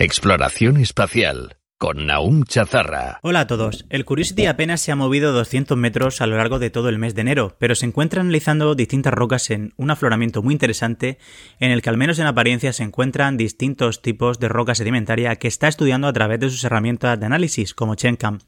[0.00, 1.56] Exploración espacial.
[1.76, 3.18] con Naum Chazarra.
[3.22, 3.84] Hola a todos.
[3.90, 7.16] El Curiosity apenas se ha movido 200 metros a lo largo de todo el mes
[7.16, 11.18] de enero, pero se encuentra analizando distintas rocas en un afloramiento muy interesante
[11.58, 15.48] en el que al menos en apariencia se encuentran distintos tipos de roca sedimentaria que
[15.48, 18.38] está estudiando a través de sus herramientas de análisis como ChenCam.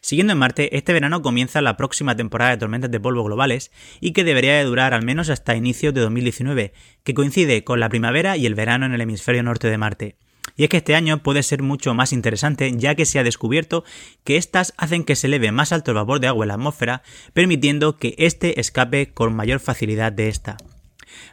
[0.00, 4.12] Siguiendo en Marte, este verano comienza la próxima temporada de tormentas de polvo globales y
[4.12, 6.72] que debería de durar al menos hasta inicios de 2019,
[7.04, 10.16] que coincide con la primavera y el verano en el hemisferio norte de Marte.
[10.56, 13.84] Y es que este año puede ser mucho más interesante ya que se ha descubierto
[14.24, 17.02] que éstas hacen que se eleve más alto el vapor de agua en la atmósfera,
[17.32, 20.56] permitiendo que éste escape con mayor facilidad de esta.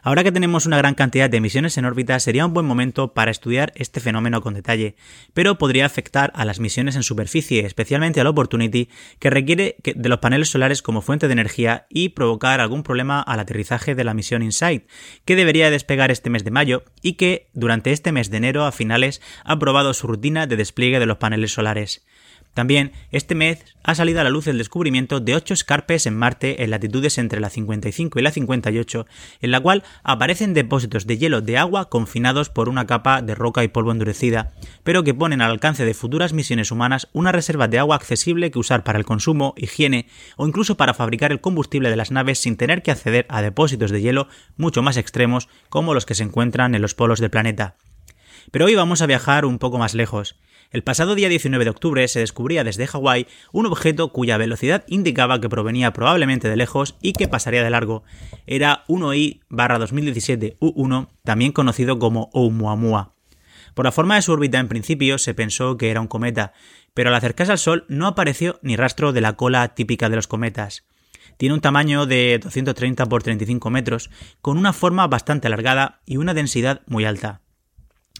[0.02, 3.30] Ahora que tenemos una gran cantidad de emisiones en órbita, sería un buen momento para
[3.30, 4.96] estudiar este fenómeno con detalle,
[5.34, 8.88] pero podría afectar a las misiones en superficie, especialmente al Opportunity,
[9.18, 13.40] que requiere de los paneles solares como fuente de energía y provocar algún problema al
[13.40, 14.88] aterrizaje de la misión InSight,
[15.24, 18.72] que debería despegar este mes de mayo y que durante este mes de enero a
[18.72, 22.04] finales ha probado su rutina de despliegue de los paneles solares.
[22.54, 26.64] También, este mes ha salido a la luz el descubrimiento de ocho escarpes en Marte
[26.64, 29.06] en latitudes entre la 55 y la 58,
[29.40, 33.62] en la cual aparecen depósitos de hielo de agua confinados por una capa de roca
[33.62, 37.78] y polvo endurecida, pero que ponen al alcance de futuras misiones humanas una reserva de
[37.78, 41.96] agua accesible que usar para el consumo, higiene o incluso para fabricar el combustible de
[41.96, 46.04] las naves sin tener que acceder a depósitos de hielo mucho más extremos como los
[46.04, 47.76] que se encuentran en los polos del planeta.
[48.50, 50.36] Pero hoy vamos a viajar un poco más lejos.
[50.72, 55.40] El pasado día 19 de octubre se descubría desde Hawái un objeto cuya velocidad indicaba
[55.40, 58.04] que provenía probablemente de lejos y que pasaría de largo.
[58.46, 63.14] Era 1I 2017 U1, también conocido como Oumuamua.
[63.74, 66.52] Por la forma de su órbita en principio se pensó que era un cometa,
[66.94, 70.28] pero al acercarse al Sol no apareció ni rastro de la cola típica de los
[70.28, 70.84] cometas.
[71.36, 74.08] Tiene un tamaño de 230 por 35 metros,
[74.40, 77.40] con una forma bastante alargada y una densidad muy alta.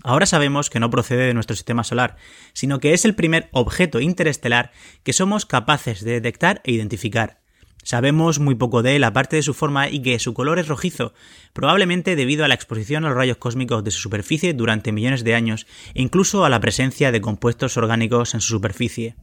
[0.03, 2.17] Ahora sabemos que no procede de nuestro sistema solar,
[2.53, 7.41] sino que es el primer objeto interestelar que somos capaces de detectar e identificar.
[7.83, 11.15] Sabemos muy poco de él aparte de su forma y que su color es rojizo,
[11.53, 15.35] probablemente debido a la exposición a los rayos cósmicos de su superficie durante millones de
[15.35, 19.17] años e incluso a la presencia de compuestos orgánicos en su superficie.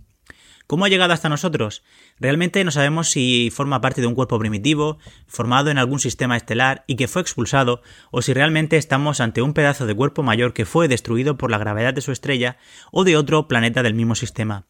[0.68, 1.82] ¿Cómo ha llegado hasta nosotros?
[2.20, 6.84] Realmente no sabemos si forma parte de un cuerpo primitivo, formado en algún sistema estelar
[6.88, 10.66] y que fue expulsado, o si realmente estamos ante un pedazo de cuerpo mayor que
[10.66, 12.58] fue destruido por la gravedad de su estrella
[12.92, 14.67] o de otro planeta del mismo sistema.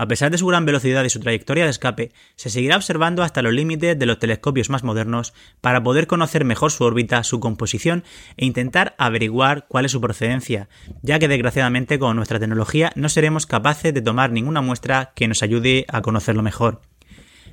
[0.00, 3.42] A pesar de su gran velocidad y su trayectoria de escape, se seguirá observando hasta
[3.42, 8.02] los límites de los telescopios más modernos para poder conocer mejor su órbita, su composición
[8.38, 10.70] e intentar averiguar cuál es su procedencia,
[11.02, 15.42] ya que desgraciadamente con nuestra tecnología no seremos capaces de tomar ninguna muestra que nos
[15.42, 16.80] ayude a conocerlo mejor.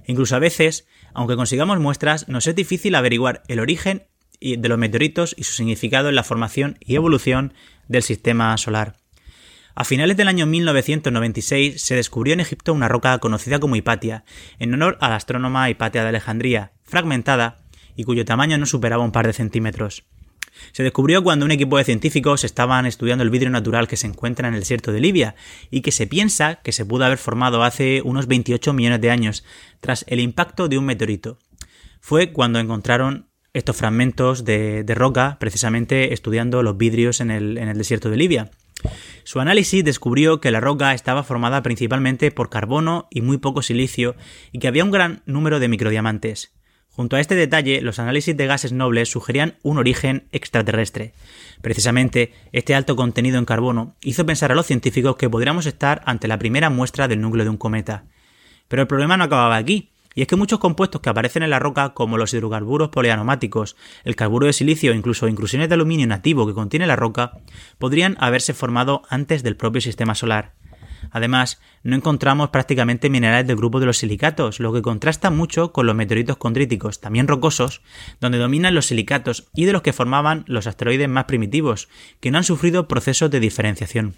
[0.05, 4.07] Incluso a veces, aunque consigamos muestras, nos es difícil averiguar el origen
[4.39, 7.53] de los meteoritos y su significado en la formación y evolución
[7.89, 8.95] del sistema solar.
[9.80, 14.26] A finales del año 1996 se descubrió en Egipto una roca conocida como Hipatia,
[14.58, 17.62] en honor a la astrónoma Hipatia de Alejandría, fragmentada
[17.96, 20.04] y cuyo tamaño no superaba un par de centímetros.
[20.72, 24.48] Se descubrió cuando un equipo de científicos estaban estudiando el vidrio natural que se encuentra
[24.48, 25.36] en el desierto de Libia
[25.70, 29.46] y que se piensa que se pudo haber formado hace unos 28 millones de años
[29.80, 31.38] tras el impacto de un meteorito.
[32.02, 37.78] Fue cuando encontraron estos fragmentos de, roca precisamente estudiando los vidrios en el, en el
[37.78, 38.50] desierto de Libia.
[39.24, 44.16] Su análisis descubrió que la roca estaba formada principalmente por carbono y muy poco silicio
[44.52, 46.54] y que había un gran número de microdiamantes.
[46.98, 51.13] Junto a este detalle, los análisis de gases nobles sugerían un origen extraterrestre.
[51.62, 56.28] Precisamente, este alto contenido en carbono hizo pensar a los científicos que podríamos estar ante
[56.28, 58.06] la primera muestra del núcleo de un cometa.
[58.68, 59.92] Pero el problema no acababa aquí.
[60.17, 64.15] Y es que muchos compuestos que aparecen en la roca, como los hidrocarburos polianomáticos, el
[64.15, 67.34] carburo de silicio o incluso inclusiones de aluminio nativo que contiene la roca,
[67.77, 70.53] podrían haberse formado antes del propio sistema solar.
[71.12, 75.86] Además, no encontramos prácticamente minerales del grupo de los silicatos, lo que contrasta mucho con
[75.86, 77.84] los meteoritos condríticos, también rocosos,
[78.19, 81.89] donde dominan los silicatos y de los que formaban los asteroides más primitivos,
[82.21, 84.15] que no han sufrido procesos de diferenciación.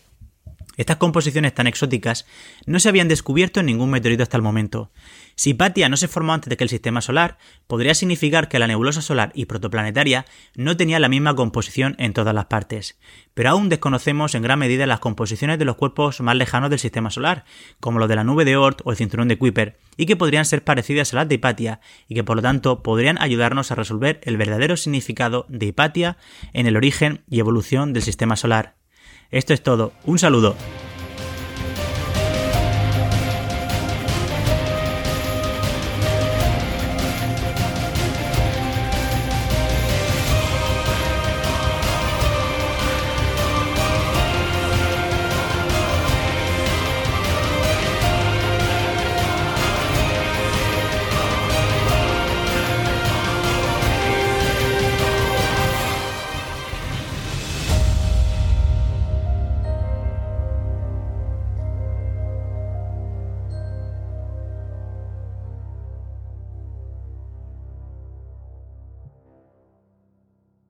[0.79, 2.25] Estas composiciones tan exóticas
[2.65, 4.91] no se habían descubierto en ningún meteorito hasta el momento.
[5.39, 8.67] Si Hipatia no se formó antes de que el sistema solar, podría significar que la
[8.67, 12.99] nebulosa solar y protoplanetaria no tenía la misma composición en todas las partes.
[13.35, 17.09] Pero aún desconocemos en gran medida las composiciones de los cuerpos más lejanos del sistema
[17.09, 17.45] solar,
[17.79, 20.43] como los de la nube de Oort o el cinturón de Kuiper, y que podrían
[20.43, 24.19] ser parecidas a las de Hipatia, y que por lo tanto podrían ayudarnos a resolver
[24.23, 26.17] el verdadero significado de Hipatia
[26.51, 28.75] en el origen y evolución del sistema solar.
[29.31, 29.93] Esto es todo.
[30.03, 30.57] Un saludo.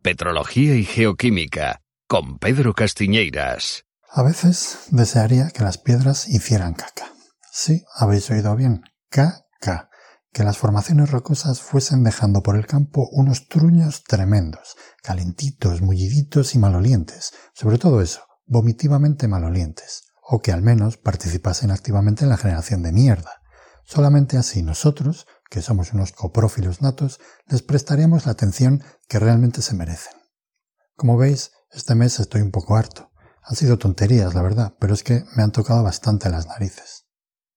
[0.10, 3.84] Petrología y Geoquímica, con Pedro Castiñeiras.
[4.12, 7.14] A veces desearía que las piedras hicieran caca.
[7.52, 8.82] Sí, habéis oído bien.
[9.12, 9.92] Caca.
[10.34, 16.58] Que las formaciones rocosas fuesen dejando por el campo unos truños tremendos, calentitos, mulliditos y
[16.58, 17.34] malolientes.
[17.54, 20.06] Sobre todo eso, vomitivamente malolientes.
[20.24, 23.44] O que al menos participasen activamente en la generación de mierda.
[23.86, 29.76] Solamente así nosotros, que somos unos coprófilos natos, les prestaríamos la atención que realmente se
[29.76, 30.14] merecen.
[30.96, 33.12] Como veis, este mes estoy un poco harto.
[33.44, 37.06] Han sido tonterías, la verdad, pero es que me han tocado bastante las narices.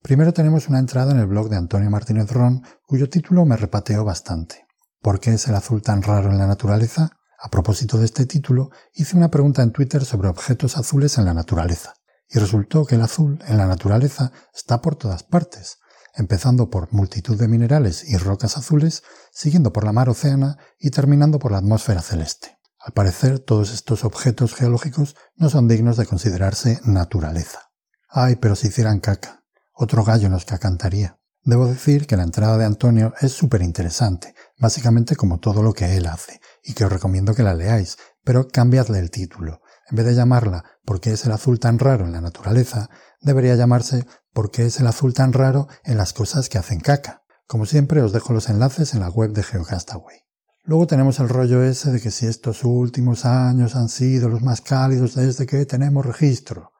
[0.02, 4.04] Primero tenemos una entrada en el blog de Antonio Martínez Ron, cuyo título me repateó
[4.04, 4.66] bastante.
[5.00, 7.10] ¿Por qué es el azul tan raro en la naturaleza?
[7.38, 11.34] A propósito de este título, hice una pregunta en Twitter sobre objetos azules en la
[11.34, 11.94] naturaleza,
[12.28, 15.78] y resultó que el azul en la naturaleza está por todas partes,
[16.14, 21.38] empezando por multitud de minerales y rocas azules, siguiendo por la mar océana y terminando
[21.38, 22.58] por la atmósfera celeste.
[22.78, 27.70] Al parecer, todos estos objetos geológicos no son dignos de considerarse naturaleza.
[28.08, 31.18] Ay, pero si hicieran caca, otro gallo nos cacantaría.
[31.44, 35.96] Debo decir que la entrada de Antonio es súper interesante, básicamente como todo lo que
[35.96, 39.60] él hace, y que os recomiendo que la leáis, pero cambiadle el título.
[39.90, 43.54] En vez de llamarla ¿Por qué es el azul tan raro en la naturaleza?, debería
[43.54, 47.22] llamarse ¿Por qué es el azul tan raro en las cosas que hacen caca?
[47.46, 50.22] Como siempre os dejo los enlaces en la web de Geocastaway.
[50.64, 54.62] Luego tenemos el rollo ese de que si estos últimos años han sido los más
[54.62, 56.70] cálidos desde que tenemos registro.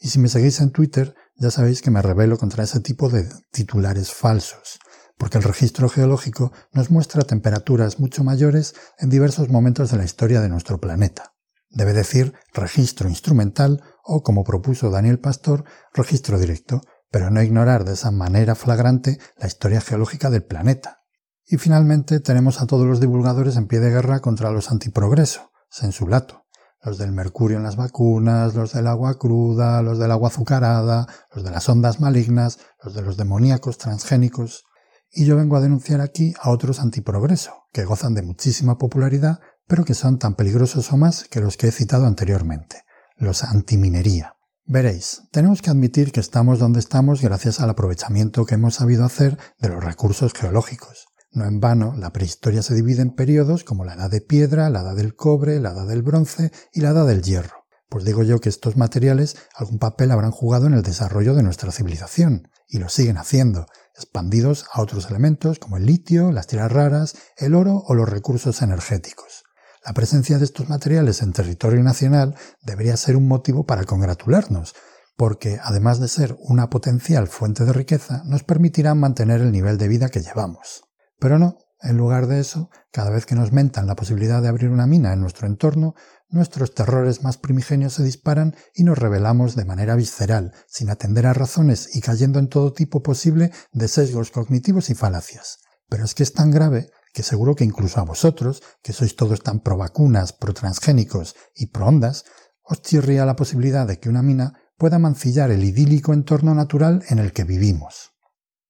[0.00, 3.26] Y si me seguís en Twitter, ya sabéis que me rebelo contra ese tipo de
[3.50, 4.80] titulares falsos,
[5.16, 10.40] porque el registro geológico nos muestra temperaturas mucho mayores en diversos momentos de la historia
[10.40, 11.32] de nuestro planeta.
[11.70, 17.92] Debe decir registro instrumental o, como propuso Daniel Pastor, registro directo, pero no ignorar de
[17.92, 21.02] esa manera flagrante la historia geológica del planeta.
[21.44, 26.46] Y finalmente tenemos a todos los divulgadores en pie de guerra contra los antiprogreso, sensulato,
[26.82, 31.44] los del mercurio en las vacunas, los del agua cruda, los del agua azucarada, los
[31.44, 34.64] de las ondas malignas, los de los demoníacos transgénicos.
[35.10, 39.84] Y yo vengo a denunciar aquí a otros antiprogreso, que gozan de muchísima popularidad, pero
[39.84, 42.82] que son tan peligrosos o más que los que he citado anteriormente
[43.22, 44.34] los antiminería.
[44.64, 49.38] Veréis, tenemos que admitir que estamos donde estamos gracias al aprovechamiento que hemos sabido hacer
[49.58, 51.06] de los recursos geológicos.
[51.30, 54.80] No en vano, la prehistoria se divide en periodos como la edad de piedra, la
[54.80, 57.64] edad del cobre, la edad del bronce y la edad del hierro.
[57.88, 61.72] Pues digo yo que estos materiales algún papel habrán jugado en el desarrollo de nuestra
[61.72, 67.14] civilización, y lo siguen haciendo, expandidos a otros elementos como el litio, las tierras raras,
[67.36, 69.41] el oro o los recursos energéticos.
[69.84, 74.74] La presencia de estos materiales en territorio nacional debería ser un motivo para congratularnos,
[75.16, 79.88] porque además de ser una potencial fuente de riqueza, nos permitirán mantener el nivel de
[79.88, 80.84] vida que llevamos.
[81.18, 84.70] Pero no, en lugar de eso, cada vez que nos mentan la posibilidad de abrir
[84.70, 85.94] una mina en nuestro entorno,
[86.28, 91.32] nuestros terrores más primigenios se disparan y nos rebelamos de manera visceral, sin atender a
[91.32, 95.58] razones y cayendo en todo tipo posible de sesgos cognitivos y falacias.
[95.88, 99.42] Pero es que es tan grave que seguro que incluso a vosotros, que sois todos
[99.42, 102.24] tan pro vacunas, pro transgénicos y pro ondas,
[102.64, 107.18] os chirría la posibilidad de que una mina pueda mancillar el idílico entorno natural en
[107.18, 108.12] el que vivimos.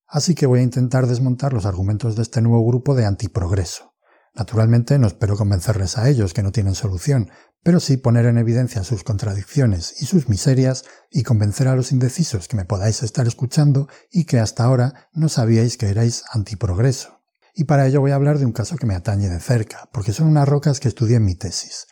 [0.07, 3.95] Así que voy a intentar desmontar los argumentos de este nuevo grupo de antiprogreso.
[4.35, 7.31] Naturalmente no espero convencerles a ellos que no tienen solución,
[7.63, 12.49] pero sí poner en evidencia sus contradicciones y sus miserias y convencer a los indecisos
[12.49, 17.22] que me podáis estar escuchando y que hasta ahora no sabíais que erais antiprogreso
[17.55, 20.13] y para ello voy a hablar de un caso que me atañe de cerca, porque
[20.13, 21.87] son unas rocas que estudié en mi tesis.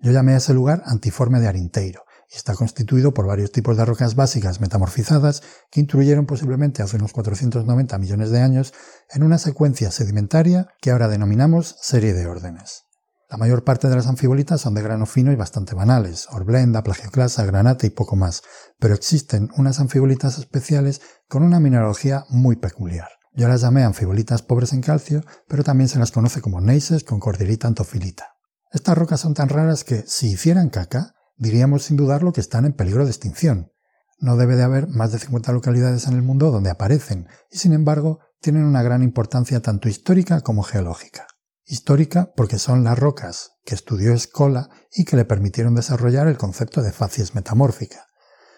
[0.00, 3.84] Yo llamé a ese lugar Antiforme de Arinteiro, y está constituido por varios tipos de
[3.84, 8.74] rocas básicas metamorfizadas que intruyeron posiblemente hace unos 490 millones de años
[9.10, 12.84] en una secuencia sedimentaria que ahora denominamos serie de órdenes.
[13.30, 17.44] La mayor parte de las anfibolitas son de grano fino y bastante banales, orblenda, plagioclasa,
[17.44, 18.42] granate y poco más,
[18.78, 23.08] pero existen unas anfibolitas especiales con una mineralogía muy peculiar.
[23.36, 27.18] Yo las llamé anfibolitas pobres en calcio, pero también se las conoce como neises con
[27.18, 28.36] corderita antofilita.
[28.70, 32.74] Estas rocas son tan raras que, si hicieran caca, diríamos sin dudarlo que están en
[32.74, 33.72] peligro de extinción.
[34.20, 37.72] No debe de haber más de 50 localidades en el mundo donde aparecen, y sin
[37.72, 41.26] embargo tienen una gran importancia tanto histórica como geológica.
[41.66, 46.82] Histórica porque son las rocas que estudió Escola y que le permitieron desarrollar el concepto
[46.82, 48.06] de facies metamórfica.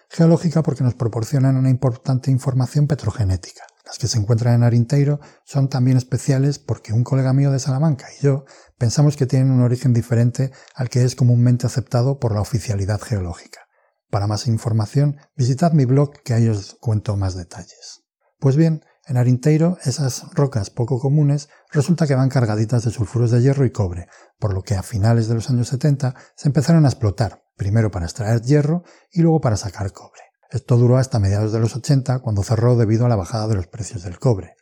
[0.09, 3.63] Geológica porque nos proporcionan una importante información petrogenética.
[3.87, 8.07] Las que se encuentran en Arinteiro son también especiales porque un colega mío de Salamanca
[8.19, 8.43] y yo
[8.77, 13.61] pensamos que tienen un origen diferente al que es comúnmente aceptado por la oficialidad geológica.
[14.09, 18.03] Para más información, visitad mi blog que ahí os cuento más detalles.
[18.39, 23.41] Pues bien, En Arinteiro, esas rocas poco comunes resulta que van cargaditas de sulfuros de
[23.41, 26.89] hierro y cobre, por lo que a finales de los años 70 se empezaron a
[26.89, 30.26] explotar, primero para extraer hierro y luego para sacar cobre.
[30.51, 33.67] Esto duró hasta mediados de los 80, cuando cerró debido a la bajada de los
[33.67, 34.55] precios del cobre.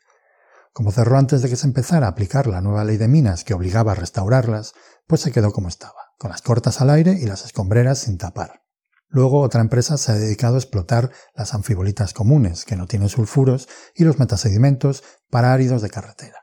[0.73, 3.53] Como cerró antes de que se empezara a aplicar la nueva ley de minas que
[3.53, 4.73] obligaba a restaurarlas,
[5.07, 8.63] pues se quedó como estaba, con las cortas al aire y las escombreras sin tapar.
[9.07, 13.69] Luego otra empresa se ha dedicado a explotar las anfibolitas comunes, que no tienen sulfuros,
[13.95, 16.41] y los metasedimentos para áridos de carretera.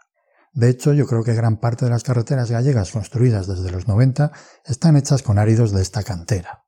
[0.55, 4.33] De hecho, yo creo que gran parte de las carreteras gallegas construidas desde los 90
[4.65, 6.65] están hechas con áridos de esta cantera.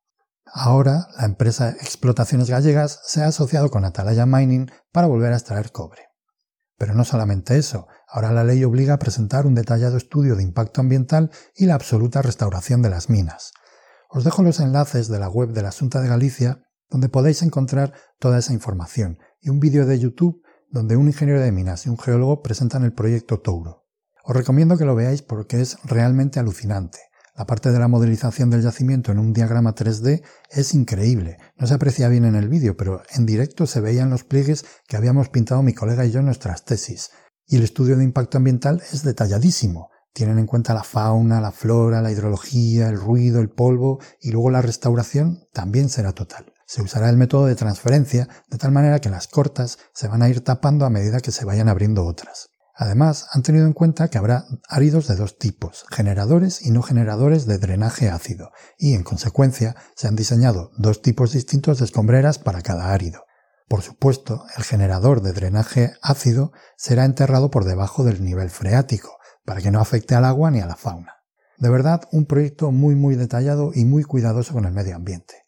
[0.56, 5.72] Ahora, la empresa Explotaciones Gallegas se ha asociado con Atalaya Mining para volver a extraer
[5.72, 6.02] cobre.
[6.78, 10.80] Pero no solamente eso, ahora la ley obliga a presentar un detallado estudio de impacto
[10.80, 13.52] ambiental y la absoluta restauración de las minas,
[14.16, 17.94] os dejo los enlaces de la web de la Asunta de Galicia, donde podéis encontrar
[18.20, 20.40] toda esa información, y un vídeo de YouTube
[20.70, 23.88] donde un ingeniero de minas y un geólogo presentan el proyecto Touro.
[24.22, 27.00] Os recomiendo que lo veáis porque es realmente alucinante.
[27.36, 31.38] La parte de la modelización del yacimiento en un diagrama 3D es increíble.
[31.56, 34.96] No se aprecia bien en el vídeo, pero en directo se veían los pliegues que
[34.96, 37.10] habíamos pintado mi colega y yo en nuestras tesis.
[37.48, 39.90] Y el estudio de impacto ambiental es detalladísimo.
[40.12, 44.50] Tienen en cuenta la fauna, la flora, la hidrología, el ruido, el polvo y luego
[44.50, 46.52] la restauración también será total.
[46.68, 50.28] Se usará el método de transferencia de tal manera que las cortas se van a
[50.28, 52.53] ir tapando a medida que se vayan abriendo otras.
[52.76, 57.46] Además, han tenido en cuenta que habrá áridos de dos tipos, generadores y no generadores
[57.46, 62.62] de drenaje ácido, y en consecuencia se han diseñado dos tipos distintos de escombreras para
[62.62, 63.24] cada árido.
[63.68, 69.60] Por supuesto, el generador de drenaje ácido será enterrado por debajo del nivel freático, para
[69.60, 71.12] que no afecte al agua ni a la fauna.
[71.58, 75.44] De verdad, un proyecto muy muy detallado y muy cuidadoso con el medio ambiente.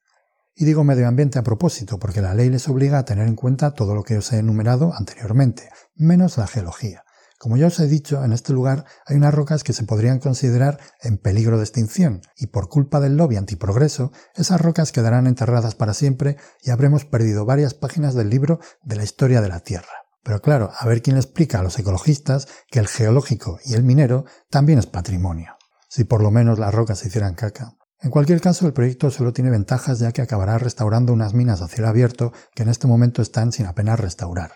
[0.55, 3.75] Y digo medio ambiente a propósito, porque la ley les obliga a tener en cuenta
[3.75, 7.03] todo lo que os he enumerado anteriormente, menos la geología.
[7.39, 10.79] Como ya os he dicho, en este lugar hay unas rocas que se podrían considerar
[11.03, 15.93] en peligro de extinción, y por culpa del lobby antiprogreso, esas rocas quedarán enterradas para
[15.93, 20.07] siempre y habremos perdido varias páginas del libro de la historia de la Tierra.
[20.23, 23.85] Pero claro, a ver quién le explica a los ecologistas que el geológico y el
[23.85, 25.57] minero también es patrimonio.
[25.89, 27.75] Si por lo menos las rocas se hicieran caca.
[28.01, 31.69] En cualquier caso, el proyecto solo tiene ventajas ya que acabará restaurando unas minas a
[31.69, 34.53] cielo abierto que en este momento están sin apenas restaurar.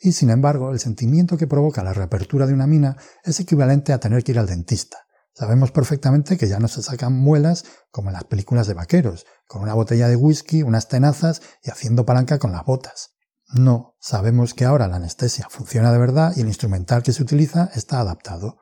[0.00, 4.00] Y sin embargo, el sentimiento que provoca la reapertura de una mina es equivalente a
[4.00, 4.96] tener que ir al dentista.
[5.34, 9.62] Sabemos perfectamente que ya no se sacan muelas como en las películas de vaqueros, con
[9.62, 13.10] una botella de whisky, unas tenazas y haciendo palanca con las botas.
[13.52, 17.70] No, sabemos que ahora la anestesia funciona de verdad y el instrumental que se utiliza
[17.74, 18.58] está adaptado,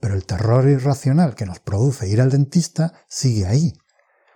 [0.00, 3.74] pero el terror irracional que nos produce ir al dentista sigue ahí.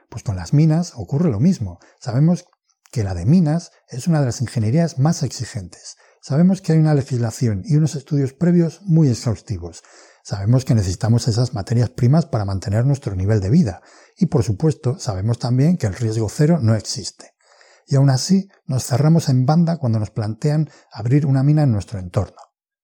[0.09, 1.81] Pues con las minas ocurre lo mismo.
[2.01, 2.45] Sabemos
[2.93, 5.97] que la de minas es una de las ingenierías más exigentes.
[6.27, 9.83] Sabemos que hay una legislación y unos estudios previos muy exhaustivos.
[10.23, 13.83] Sabemos que necesitamos esas materias primas para mantener nuestro nivel de vida.
[14.17, 17.35] Y por supuesto, sabemos también que el riesgo cero no existe
[17.87, 21.99] y aún así nos cerramos en banda cuando nos plantean abrir una mina en nuestro
[21.99, 22.39] entorno.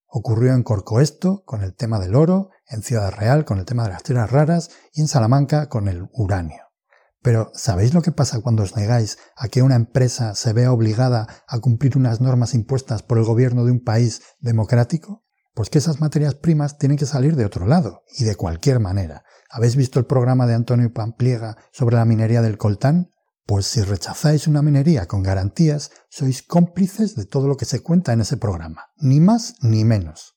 [0.07, 3.91] Ocurrió en Corcoesto con el tema del oro, en Ciudad Real con el tema de
[3.91, 6.70] las tierras raras y en Salamanca con el uranio.
[7.23, 11.27] Pero ¿sabéis lo que pasa cuando os negáis a que una empresa se vea obligada
[11.47, 15.25] a cumplir unas normas impuestas por el gobierno de un país democrático?
[15.55, 19.25] Pues que esas materias primas tienen que salir de otro lado, y de cualquier manera.
[19.51, 23.11] ¿Habéis visto el programa de Antonio Pampliega sobre la minería del coltán?
[23.45, 28.13] Pues si rechazáis una minería con garantías, sois cómplices de todo lo que se cuenta
[28.13, 30.37] en ese programa, ni más ni menos.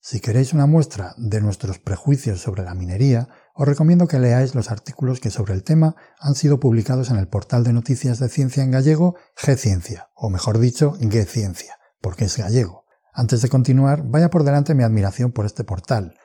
[0.00, 4.70] Si queréis una muestra de nuestros prejuicios sobre la minería, os recomiendo que leáis los
[4.70, 8.64] artículos que sobre el tema han sido publicados en el portal de noticias de ciencia
[8.64, 12.84] en gallego G-Ciencia, o mejor dicho, G-Ciencia, porque es gallego.
[13.12, 16.16] Antes de continuar, vaya por delante mi admiración por este portal.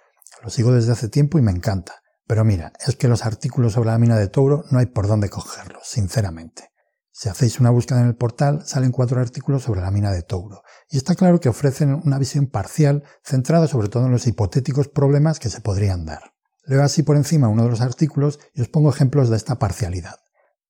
[0.44, 2.02] Lo sigo desde hace tiempo y me encanta.
[2.26, 5.30] Pero mira, es que los artículos sobre la mina de Touro no hay por dónde
[5.30, 6.72] cogerlos, sinceramente.
[7.12, 10.64] Si hacéis una búsqueda en el portal, salen cuatro artículos sobre la mina de Touro,
[10.90, 15.38] y está claro que ofrecen una visión parcial centrada sobre todo en los hipotéticos problemas
[15.40, 16.39] que se podrían dar.
[16.70, 20.20] Leo así por encima uno de los artículos y os pongo ejemplos de esta parcialidad.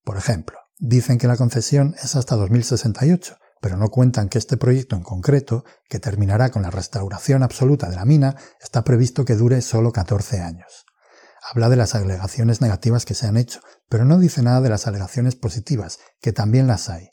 [0.04, 4.96] Por ejemplo, dicen que la concesión es hasta 2068, pero no cuentan que este proyecto
[4.96, 9.62] en concreto, que terminará con la restauración absoluta de la mina, está previsto que dure
[9.62, 10.86] solo 14 años
[11.52, 14.88] habla de las alegaciones negativas que se han hecho, pero no dice nada de las
[14.88, 17.10] alegaciones positivas, que también las hay.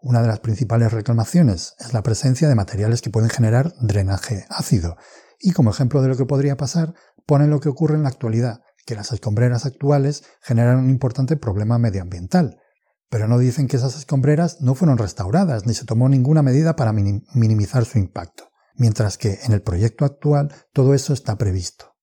[0.00, 4.96] Una de las principales reclamaciones es la presencia de materiales que pueden generar drenaje ácido,
[5.38, 6.94] y como ejemplo de lo que podría pasar,
[7.30, 11.78] ponen lo que ocurre en la actualidad, que las escombreras actuales generan un importante problema
[11.78, 12.56] medioambiental,
[13.08, 16.92] pero no dicen que esas escombreras no fueron restauradas ni se tomó ninguna medida para
[16.92, 18.48] minimizar su impacto.
[18.74, 21.94] mientras que en el proyecto actual todo eso está previsto.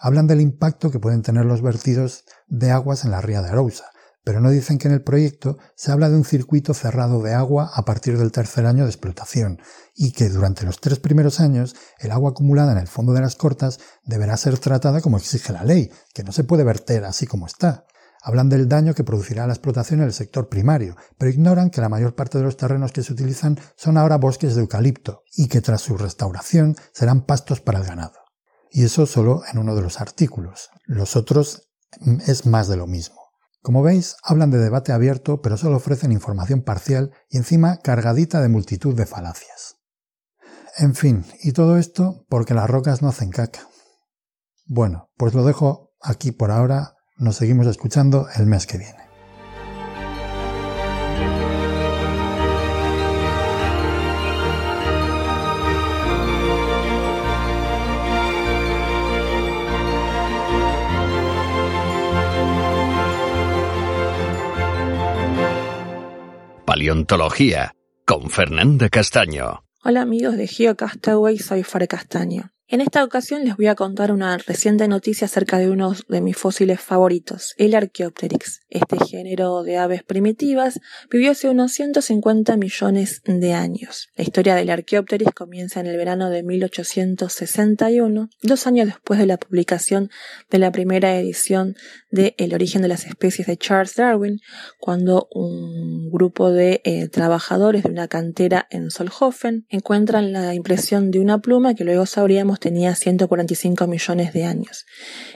[0.00, 3.84] Hablan del impacto que pueden tener los vertidos de aguas en la ría de Arousa,
[4.24, 7.70] pero no dicen que en el proyecto se habla de un circuito cerrado de agua
[7.74, 9.60] a partir del tercer año de explotación
[9.94, 13.36] y que durante los tres primeros años el agua acumulada en el fondo de las
[13.36, 17.46] cortas deberá ser tratada como exige la ley, que no se puede verter así como
[17.46, 17.86] está.
[18.22, 21.90] Hablan del daño que producirá la explotación en el sector primario, pero ignoran que la
[21.90, 25.60] mayor parte de los terrenos que se utilizan son ahora bosques de eucalipto y que
[25.60, 28.18] tras su restauración serán pastos para el ganado.
[28.70, 30.70] Y eso solo en uno de los artículos.
[30.86, 31.70] Los otros
[32.00, 33.23] mm, es más de lo mismo.
[33.64, 38.50] Como veis, hablan de debate abierto, pero solo ofrecen información parcial y encima cargadita de
[38.50, 39.76] multitud de falacias.
[40.76, 43.60] En fin, y todo esto porque las rocas no hacen caca.
[44.66, 49.03] Bueno, pues lo dejo aquí por ahora, nos seguimos escuchando el mes que viene.
[66.74, 69.62] Paleontología con Fernanda Castaño.
[69.84, 72.50] Hola amigos de GeoCastaway, soy Fare Castaño.
[72.74, 76.36] En esta ocasión les voy a contar una reciente noticia acerca de uno de mis
[76.36, 78.62] fósiles favoritos, el Archaeopteryx.
[78.68, 84.08] Este género de aves primitivas vivió hace unos 150 millones de años.
[84.16, 89.36] La historia del Archaeopteryx comienza en el verano de 1861, dos años después de la
[89.36, 90.10] publicación
[90.50, 91.76] de la primera edición
[92.10, 94.40] de El origen de las especies de Charles Darwin,
[94.80, 101.20] cuando un grupo de eh, trabajadores de una cantera en Solhofen encuentran la impresión de
[101.20, 104.86] una pluma que luego sabríamos tenía 145 millones de años.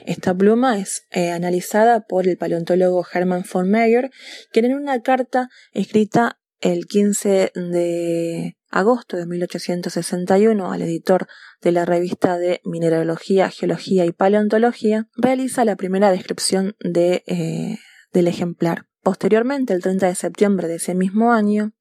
[0.07, 4.09] Esta pluma es eh, analizada por el paleontólogo Hermann von Meyer,
[4.51, 11.27] quien en una carta escrita el 15 de agosto de 1861 al editor
[11.61, 17.77] de la revista de Mineralogía, Geología y Paleontología, realiza la primera descripción de, eh,
[18.11, 18.88] del ejemplar.
[19.01, 21.71] Posteriormente, el 30 de septiembre de ese mismo año,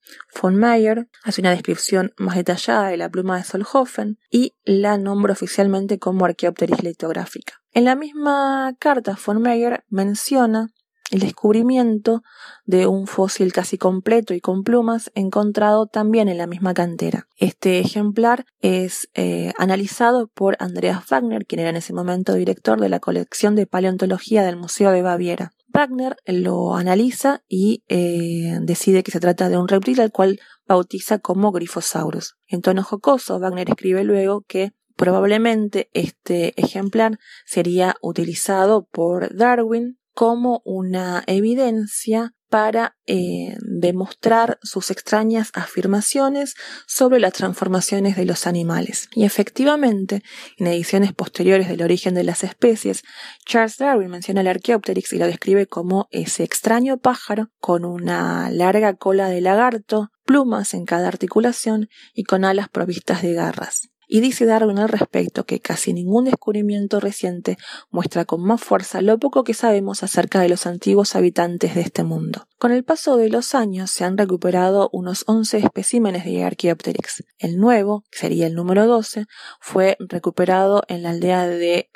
[0.40, 5.32] von Meyer hace una descripción más detallada de la pluma de Solhofen y la nombra
[5.32, 7.54] oficialmente como Archaeopteryx litográfica.
[7.72, 10.68] En la misma carta, von Meyer menciona
[11.10, 12.22] el descubrimiento
[12.64, 17.28] de un fósil casi completo y con plumas encontrado también en la misma cantera.
[17.36, 22.88] Este ejemplar es eh, analizado por Andreas Wagner, quien era en ese momento director de
[22.88, 25.52] la colección de paleontología del Museo de Baviera.
[25.68, 31.18] Wagner lo analiza y eh, decide que se trata de un reptil al cual bautiza
[31.18, 32.36] como Gryphosaurus.
[32.46, 40.62] En tono jocoso, Wagner escribe luego que probablemente este ejemplar sería utilizado por Darwin como
[40.64, 46.54] una evidencia para eh, demostrar sus extrañas afirmaciones
[46.86, 49.08] sobre las transformaciones de los animales.
[49.14, 50.22] Y efectivamente,
[50.56, 53.02] en ediciones posteriores del origen de las especies,
[53.44, 58.94] Charles Darwin menciona el Archaeopteryx y lo describe como ese extraño pájaro con una larga
[58.94, 64.46] cola de lagarto, plumas en cada articulación y con alas provistas de garras y dice
[64.46, 67.58] Darwin al respecto que casi ningún descubrimiento reciente
[67.90, 72.02] muestra con más fuerza lo poco que sabemos acerca de los antiguos habitantes de este
[72.04, 72.48] mundo.
[72.58, 77.22] Con el paso de los años se han recuperado unos 11 especímenes de Archaeopteryx.
[77.38, 79.26] El nuevo, que sería el número 12,
[79.60, 81.88] fue recuperado en la aldea de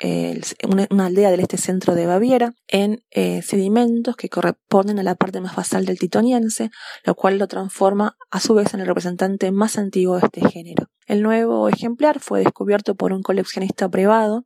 [0.65, 5.41] una, aldea del este centro de Baviera en eh, sedimentos que corresponden a la parte
[5.41, 6.69] más basal del titoniense,
[7.03, 10.87] lo cual lo transforma a su vez en el representante más antiguo de este género.
[11.07, 14.45] El nuevo ejemplar fue descubierto por un coleccionista privado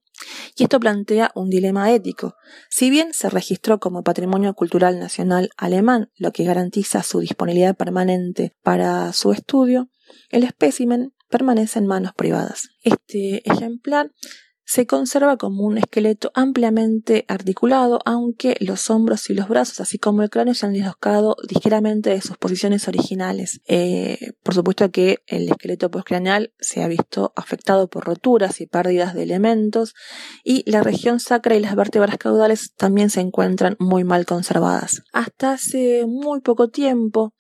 [0.56, 2.36] y esto plantea un dilema ético.
[2.70, 8.56] Si bien se registró como patrimonio cultural nacional alemán, lo que garantiza su disponibilidad permanente
[8.64, 9.90] para su estudio,
[10.30, 12.70] el espécimen permanece en manos privadas.
[12.84, 14.12] Este ejemplar
[14.68, 20.24] se conserva como un esqueleto ampliamente articulado, aunque los hombros y los brazos, así como
[20.24, 23.62] el cráneo, se han dislocado ligeramente de sus posiciones originales.
[23.66, 29.14] Eh, por supuesto que el esqueleto postcraneal se ha visto afectado por roturas y pérdidas
[29.14, 29.94] de elementos,
[30.44, 35.02] y la región sacra y las vértebras caudales también se encuentran muy mal conservadas.
[35.14, 37.34] Hasta hace muy poco tiempo,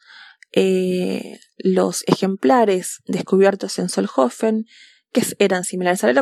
[0.53, 4.63] eh, los ejemplares descubiertos en Solhofen
[5.17, 6.17] que eran similares al,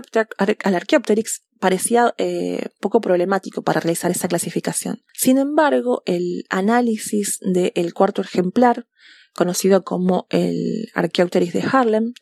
[0.76, 5.04] Archaeopteryx, parecía eh, poco problemático para realizar esa clasificación.
[5.14, 8.88] Sin embargo, el análisis del cuarto ejemplar,
[9.34, 12.14] conocido como el Archaeopteryx de Harlem,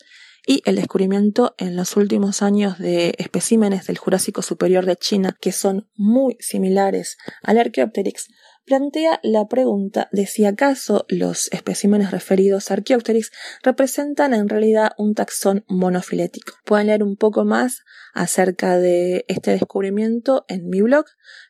[0.46, 5.52] y el descubrimiento en los últimos años de especímenes del Jurásico Superior de China que
[5.52, 8.28] son muy similares al Archaeopteryx
[8.66, 15.14] plantea la pregunta de si acaso los especímenes referidos a Archaeopteryx representan en realidad un
[15.14, 16.54] taxón monofilético.
[16.66, 17.84] Pueden leer un poco más
[18.14, 21.06] acerca de este descubrimiento en mi blog,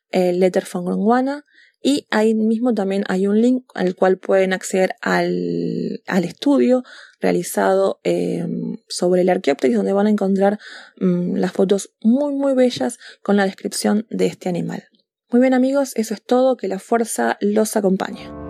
[0.10, 1.46] el Letter from Gondwana,
[1.86, 6.84] y ahí mismo también hay un link al cual pueden acceder al, estudio
[7.20, 10.60] realizado em, sobre el Archaeopteryx, donde van a encontrar
[11.02, 14.86] mm, las fotos muy muy bellas con la descripción de este animal.
[15.34, 18.43] Muy bien amigos, eso es todo, que la fuerza los acompañe.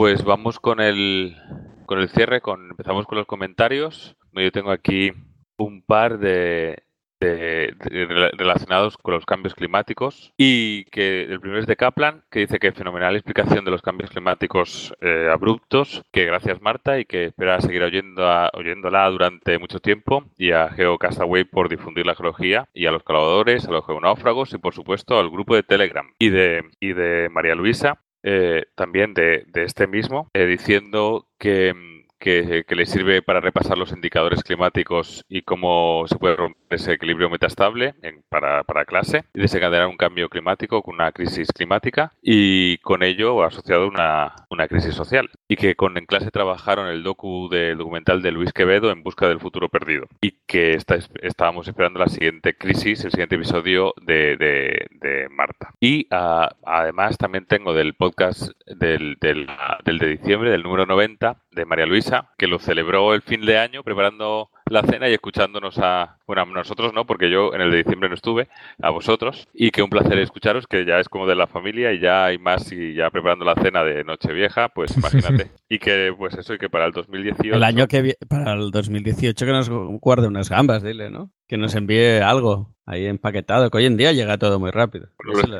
[0.00, 1.36] Pues vamos con el,
[1.84, 4.16] con el cierre, con, empezamos con los comentarios.
[4.32, 5.12] Yo tengo aquí
[5.58, 6.84] un par de,
[7.20, 12.72] relacionados con los cambios climáticos y que el primero es de Kaplan que dice que
[12.72, 17.82] fenomenal explicación de los cambios climáticos eh, abruptos que gracias Marta y que espera seguir
[17.82, 22.90] oyendo oyéndola durante mucho tiempo y a Geo Castaway por difundir la geología y a
[22.90, 26.94] los colaboradores, a los geonáufragos y por supuesto al grupo de Telegram y de, y
[26.94, 31.74] de María Luisa eh, también de, este mismo, eh, diciendo que,
[32.20, 37.28] que, le sirve para repasar los indicadores climáticos y cómo se puede romper ese equilibrio
[37.28, 37.94] metastable
[38.28, 43.42] para, para, clase y desencadenar un cambio climático con una crisis climática y con ello
[43.42, 45.30] asociado una, una crisis social.
[45.48, 49.26] Y que con en clase trabajaron el docu del documental de Luis Quevedo en busca
[49.26, 50.06] del futuro perdido.
[50.20, 55.72] Y que está, estábamos esperando la siguiente crisis, el siguiente episodio de, de, Marta.
[55.80, 59.48] Y ah, además también tengo del podcast del, del,
[59.84, 63.58] del de diciembre, del número 90, de María Luisa, que lo celebró el fin de
[63.58, 67.70] año preparando la cena y escuchándonos a, bueno, a nosotros no, porque yo en el
[67.70, 68.48] de diciembre no estuve,
[68.80, 71.98] a vosotros, y que un placer escucharos, que ya es como de la familia y
[71.98, 75.50] ya hay más y ya preparando la cena de Nochevieja, pues imagínate.
[75.68, 77.56] y que, pues eso, y que para el 2018...
[77.56, 81.32] El año que para el 2018 que nos guarde unas gambas, dile, ¿no?
[81.48, 85.08] Que nos envíe algo ahí empaquetado, que hoy en día llega todo muy rápido.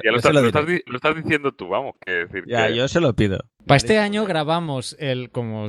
[0.05, 1.95] ya lo, estás, diciendo tú, vamos.
[2.05, 3.45] Que decir ya, yo se lo pido.
[3.67, 5.67] Para este año grabamos el, como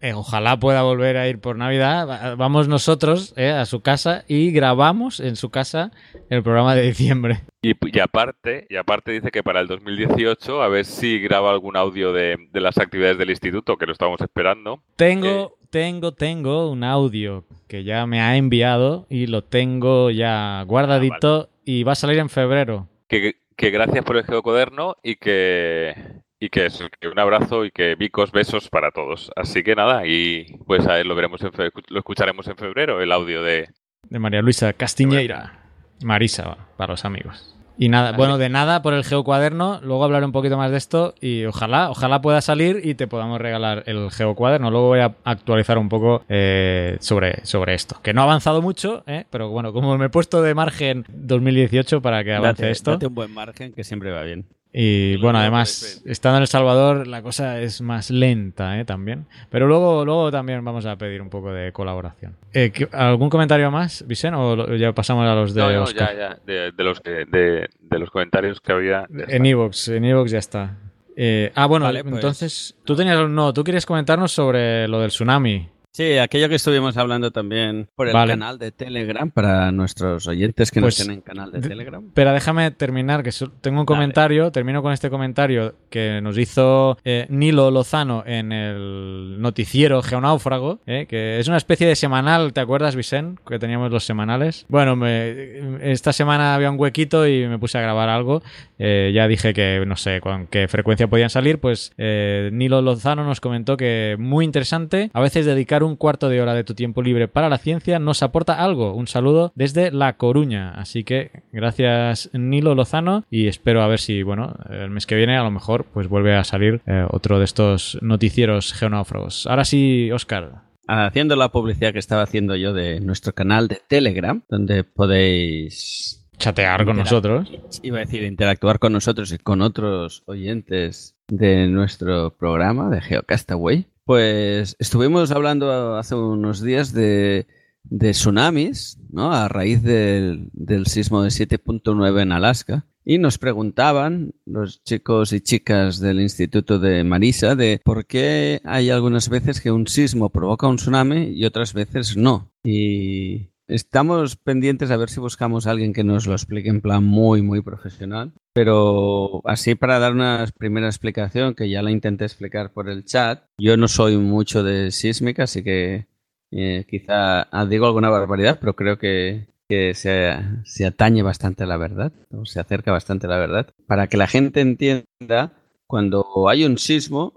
[0.00, 4.52] eh, ojalá pueda volver a ir por Navidad, vamos nosotros eh, a su casa y
[4.52, 5.90] grabamos en su casa
[6.30, 7.40] el programa de diciembre.
[7.60, 12.12] Y, aparte, y aparte dice que para el 2018 a ver si graba algún audio
[12.12, 14.80] de, las actividades del instituto, que lo estamos esperando.
[14.94, 15.26] Tengo,
[15.60, 21.48] eh, tengo, tengo un audio que ya me ha enviado y lo tengo ya guardadito
[21.50, 22.86] ah, y va a salir en febrero.
[23.08, 25.96] Que, que gracias por el geocuaderno y que
[26.40, 29.30] y que, es, un abrazo y que vicos, besos para todos.
[29.36, 31.50] Así que nada, y pues a él lo veremos en
[31.88, 33.68] lo escucharemos en febrero, el audio de...
[34.08, 35.64] De María Luisa Castiñeira.
[36.02, 37.54] Marisa, para los amigos.
[37.80, 39.80] Y nada, bueno, de nada por el geocuaderno.
[39.84, 43.40] Luego hablaré un poquito más de esto y ojalá, ojalá pueda salir y te podamos
[43.40, 44.72] regalar el geocuaderno.
[44.72, 48.00] Luego voy a actualizar un poco eh, sobre, sobre esto.
[48.02, 52.02] Que no ha avanzado mucho, eh, pero bueno, como me he puesto de margen 2018
[52.02, 52.92] para que avance esto.
[52.92, 54.46] Date un buen margen que siempre va bien.
[54.80, 58.84] Y bueno, además, estando en El Salvador, la cosa es más lenta ¿eh?
[58.84, 59.26] también.
[59.50, 62.36] Pero luego, luego también vamos a pedir un poco de colaboración.
[62.54, 64.38] Eh, ¿Algún comentario más, Vicente?
[64.38, 66.38] ¿O ya pasamos a los de no, no, ya, ya.
[66.46, 69.04] De, los de, los comentarios que había.
[69.10, 70.76] En Evox, en Evox ya está.
[71.16, 73.28] Eh, ah, bueno, pues entonces, tú tenías.
[73.28, 75.68] No, tú querías comentarnos sobre lo del tsunami.
[75.92, 80.80] Sí, aquello que estuvimos hablando también por el canal de Telegram para nuestros oyentes que
[80.80, 82.04] no pues, tienen canal de Telegram.
[82.14, 83.30] Pero déjame terminar, que
[83.60, 89.40] tengo un comentario, termino con este comentario que nos hizo eh, Nilo Lozano en el
[89.40, 93.42] noticiero Geonáufrago, eh, que es una especie de semanal, ¿te acuerdas, Vicente?
[93.46, 94.66] Que teníamos los semanales.
[94.68, 98.42] Bueno, esta semana había un huequito y me puse a grabar algo.
[98.78, 103.40] Eh, ya dije que no sé con qué frecuencia podían salir, pues Nilo Lozano nos
[103.40, 107.02] comentó que muy interesante, a veces dedicar un un cuarto de hora de tu tiempo
[107.02, 108.94] libre para la ciencia nos aporta algo.
[108.94, 110.72] Un saludo desde La Coruña.
[110.72, 115.36] Así que gracias Nilo Lozano y espero a ver si, bueno, el mes que viene
[115.36, 119.46] a lo mejor pues vuelve a salir eh, otro de estos noticieros geonáufragos.
[119.46, 124.42] Ahora sí, Oscar, haciendo la publicidad que estaba haciendo yo de nuestro canal de Telegram,
[124.48, 127.50] donde podéis chatear con nosotros.
[127.82, 133.86] Iba a decir interactuar con nosotros y con otros oyentes de nuestro programa de GeoCastaway.
[134.08, 137.46] Pues estuvimos hablando hace unos días de,
[137.90, 139.34] tsunamis, ¿no?
[139.34, 140.50] A raíz del,
[140.86, 142.86] sismo de 7.9 en Alaska.
[143.04, 148.88] Y nos preguntaban los chicos y chicas del Instituto de Marisa de por qué hay
[148.88, 152.50] algunas veces que un sismo provoca un tsunami y otras veces no.
[152.64, 157.04] Y estamos pendientes a ver si buscamos a alguien que nos lo explique en plan
[157.04, 158.32] muy, muy profesional.
[158.52, 163.44] Pero así para dar una primera explicación, que ya la intenté explicar por el chat,
[163.58, 166.06] yo no soy mucho de sísmica, así que
[166.50, 169.46] eh, quizá digo alguna barbaridad, pero creo que,
[169.94, 173.68] se, atañe bastante a la verdad, o se acerca bastante a la verdad.
[173.86, 175.52] Para que la gente entienda,
[175.86, 177.34] cuando hay un sismo,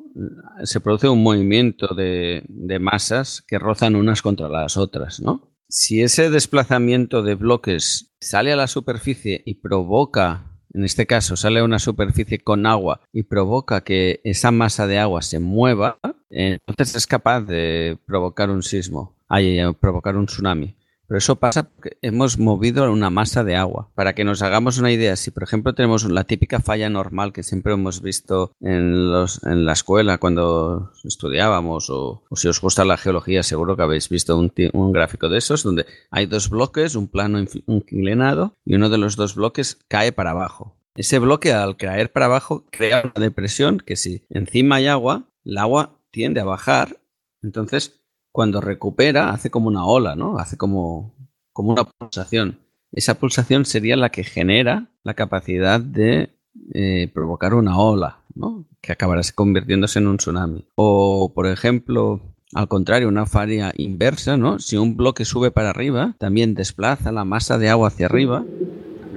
[0.63, 5.50] se produce un movimiento de, de masas que rozan unas contra las otras, ¿no?
[5.73, 11.61] Si ese desplazamiento de bloques sale a la superficie y provoca en este caso sale
[11.61, 15.97] a una superficie con agua y provoca que esa masa de agua se mueva,
[16.29, 20.75] entonces es capaz de provocar un sismo, hay, provocar un tsunami.
[21.11, 23.91] Pero eso pasa porque hemos movido una masa de agua.
[23.95, 27.43] Para que nos hagamos una idea, si por ejemplo tenemos la típica falla normal que
[27.43, 32.95] siempre hemos visto en, los, en la escuela cuando estudiábamos, o, si os gusta la
[32.95, 37.09] geología, seguro que habéis visto un, un gráfico de esos, donde hay dos bloques, un
[37.09, 40.77] plano inclinado, y uno de los dos bloques cae para abajo.
[40.95, 45.57] Ese bloque al caer para abajo crea una depresión que si encima hay agua, el
[45.57, 47.01] agua tiende a bajar,
[47.43, 48.00] entonces
[48.31, 50.37] cuando recupera hace como una ola, ¿no?
[50.37, 51.13] Hace como,
[51.53, 52.59] como una pulsación.
[52.91, 56.29] Esa pulsación sería la que genera la capacidad de
[56.73, 58.65] eh, provocar una ola, ¿no?
[58.81, 60.67] Que acabará convirtiéndose en un tsunami.
[60.75, 62.21] O, por ejemplo,
[62.53, 64.59] al contrario, una falla inversa, ¿no?
[64.59, 68.43] Si un bloque sube para arriba, también desplaza la masa de agua hacia arriba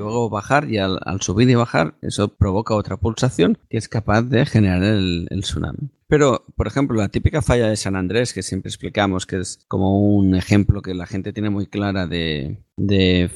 [0.05, 4.47] luego bajar y al, subir y bajar eso provoca otra pulsación que es capaz de
[4.47, 5.91] generar el, tsunami.
[6.07, 10.01] Pero, por ejemplo, la típica falla de San Andrés que siempre explicamos, que es como
[10.01, 12.59] un ejemplo que la gente tiene muy clara de,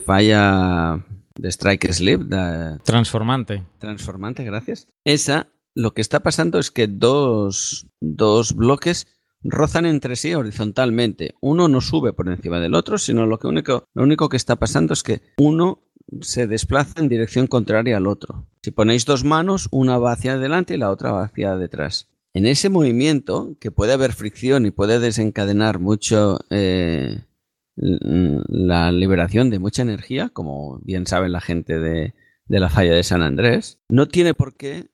[0.04, 1.04] falla
[1.34, 2.30] de strike slip.
[2.84, 3.64] transformante.
[3.78, 4.86] Transformante, gracias.
[5.04, 9.06] Esa, lo que está pasando es que dos, dos bloques
[9.42, 11.34] rozan entre sí horizontalmente.
[11.40, 14.56] Uno no sube por encima del otro, sino lo, que único, lo único que está
[14.56, 15.82] pasando es que uno
[16.20, 18.46] se desplaza en dirección contraria al otro.
[18.62, 22.08] Si ponéis dos manos, una va hacia adelante y la otra va hacia detrás.
[22.34, 27.22] En ese movimiento, que puede haber fricción y puede desencadenar mucho eh,
[27.76, 32.14] la liberación de mucha energía, como bien saben la gente de,
[32.48, 34.86] la falla de San Andrés, no tiene por qué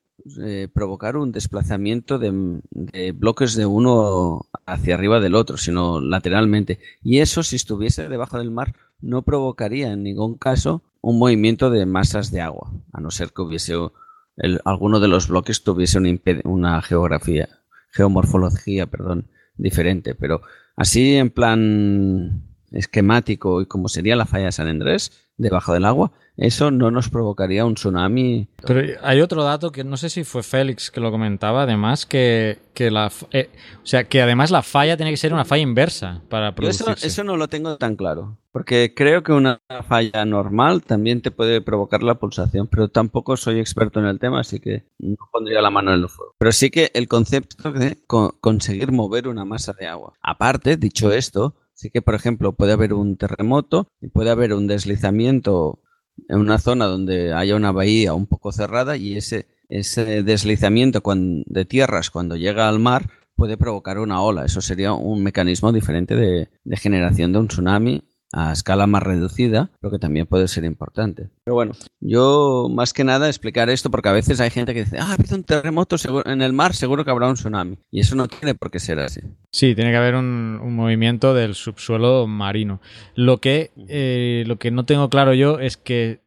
[0.43, 6.79] eh, provocar un desplazamiento de, de, bloques de uno hacia arriba del otro, sino lateralmente.
[7.03, 11.85] Y eso, si estuviese debajo del mar, no provocaría en ningún caso un movimiento de
[11.85, 13.75] masas de agua, a no ser que hubiese
[14.65, 16.11] alguno de los bloques tuviese una,
[16.45, 17.49] una geografía,
[17.91, 20.15] geomorfología, perdón, diferente.
[20.15, 20.41] Pero
[20.77, 22.43] así en plan
[22.73, 27.09] esquemático y como sería la falla de San Andrés, debajo del agua, eso no nos
[27.09, 28.49] provocaría un tsunami.
[28.67, 32.59] Pero hay otro dato que no sé si fue Félix que lo comentaba, además que,
[32.77, 33.51] la eh,
[33.83, 36.93] o sea que además la falla tiene que ser una falla inversa para producirse.
[36.93, 41.31] Eso, eso, no lo tengo tan claro, porque creo que una falla normal también te
[41.31, 45.63] puede provocar la pulsación, pero tampoco soy experto en el tema, así que no pondría
[45.63, 46.35] la mano en el fuego.
[46.39, 47.99] Pero sí que el concepto de
[48.41, 50.15] conseguir mover una masa de agua.
[50.21, 54.67] Aparte, dicho esto, sí que por ejemplo puede haber un terremoto y puede haber un
[54.67, 55.81] deslizamiento
[56.29, 61.03] en una zona donde haya una bahía un poco cerrada y ese, ese deslizamiento
[61.47, 64.45] de tierras cuando llega al mar puede provocar una ola.
[64.45, 68.03] Eso sería un mecanismo diferente de, de generación de un tsunami
[68.35, 71.29] a escala más reducida, lo que también puede ser importante.
[71.45, 74.99] Pero bueno, yo más que nada explicar esto porque a veces hay gente que dice,
[74.99, 77.79] ah, ha habido un terremoto en el mar, seguro que habrá un tsunami.
[77.93, 79.21] Y eso no tiene por qué ser así.
[79.53, 82.81] Sí, tiene que haber un, movimiento del subsuelo marino.
[83.15, 86.21] Lo que, eh, lo que no tengo claro yo es que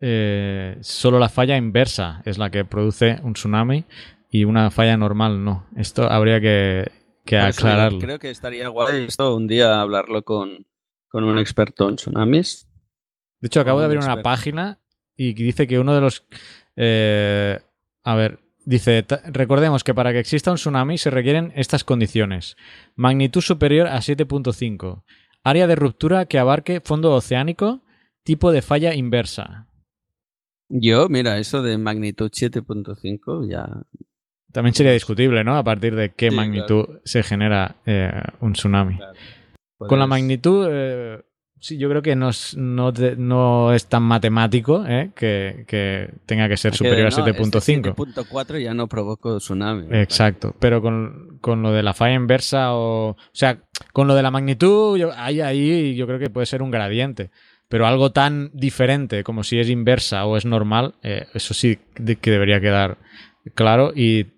[0.00, 3.86] eh, solo la falla inversa es la que produce un tsunami
[4.30, 5.64] y una falla normal no.
[5.74, 6.90] Esto habría que,
[7.24, 7.98] que aclararlo.
[7.98, 10.66] Creo que estaría guay esto un día hablarlo con,
[11.08, 12.68] con un experto en tsunamis.
[13.40, 14.80] De hecho, acabo de abrir una página
[15.16, 16.24] y dice que uno de los...
[16.76, 17.58] Eh,
[18.02, 22.56] a ver, dice, recordemos que para que exista un tsunami se requieren estas condiciones.
[22.94, 25.04] Magnitud superior a 7.5.
[25.42, 27.82] Área de ruptura que abarque fondo oceánico.
[28.22, 29.68] Tipo de falla inversa.
[30.68, 33.68] Yo, mira, eso de magnitud 7.5 ya...
[34.52, 35.56] También sería discutible, ¿no?
[35.56, 38.98] A partir de qué magnitud se genera eh, un tsunami.
[39.78, 41.22] Con la magnitud, eh,
[41.60, 46.74] sí, yo creo que no es, no, es tan matemático eh, que, tenga que ser
[46.74, 47.94] superior a 7.5.
[47.94, 49.86] 7.4 ya no provocó tsunami.
[49.90, 53.10] Exacto, pero con, lo de la falla inversa o...
[53.10, 53.58] O sea,
[53.92, 57.30] con lo de la magnitud, ahí, ahí yo creo que puede ser un gradiente.
[57.68, 61.78] pero algo tan diferente como si es inversa o es normal, eh, eso sí
[62.20, 62.96] que debería quedar
[63.54, 64.35] claro y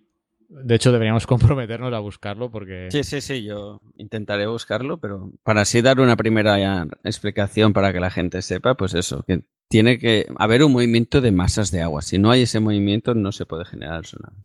[0.48, 2.88] de hecho deberíamos comprometernos a buscarlo porque...
[2.90, 8.00] Sí, sí, sí, yo intentaré buscarlo, pero para así dar una primera explicación para que
[8.00, 12.02] la gente sepa, pues eso, que tiene que haber un movimiento de masas de agua.
[12.02, 14.44] Si no hay ese movimiento no se puede generar tsunami.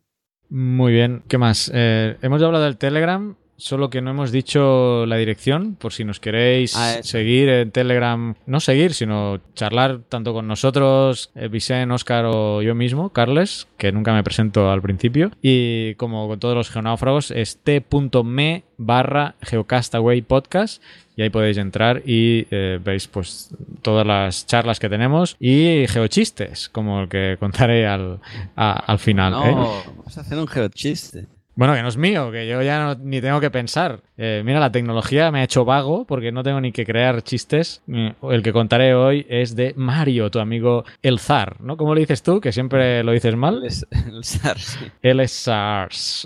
[0.50, 1.72] Muy bien, ¿qué más?
[1.74, 6.20] Eh, hemos hablado del Telegram, solo que no hemos dicho la dirección, por si nos
[6.20, 12.26] queréis Ah, seguir en Telegram, no seguir, sino charlar tanto con nosotros, eh, Vicen, Oscar
[12.28, 16.70] o yo mismo, Carles, que nunca me presento al principio, y como con todos los
[16.70, 20.82] geonáufragos, es t.me barra geocastaway podcast
[21.16, 23.50] y ahí podéis entrar y eh, veis pues
[23.82, 28.20] todas las charlas que tenemos y geochistes, como el que contaré al,
[28.56, 29.32] a- al final.
[29.32, 29.54] No, ¿eh?
[29.96, 31.28] vamos a hacer un geochiste.
[31.56, 34.00] Bueno, que no es mío, que yo ya no- ni tengo que pensar.
[34.18, 37.82] Eh, mira, la tecnología me ha hecho vago porque no tengo ni que crear chistes.
[37.92, 41.78] Eh, El que contaré hoy es de Mario, tu amigo el zar, ¿no?
[41.78, 42.40] ¿Cómo le dices tú?
[42.42, 43.62] Que siempre lo dices mal.
[43.64, 43.72] El,
[44.16, 44.40] el sí.
[44.46, 46.18] Ah, El Él es SARS.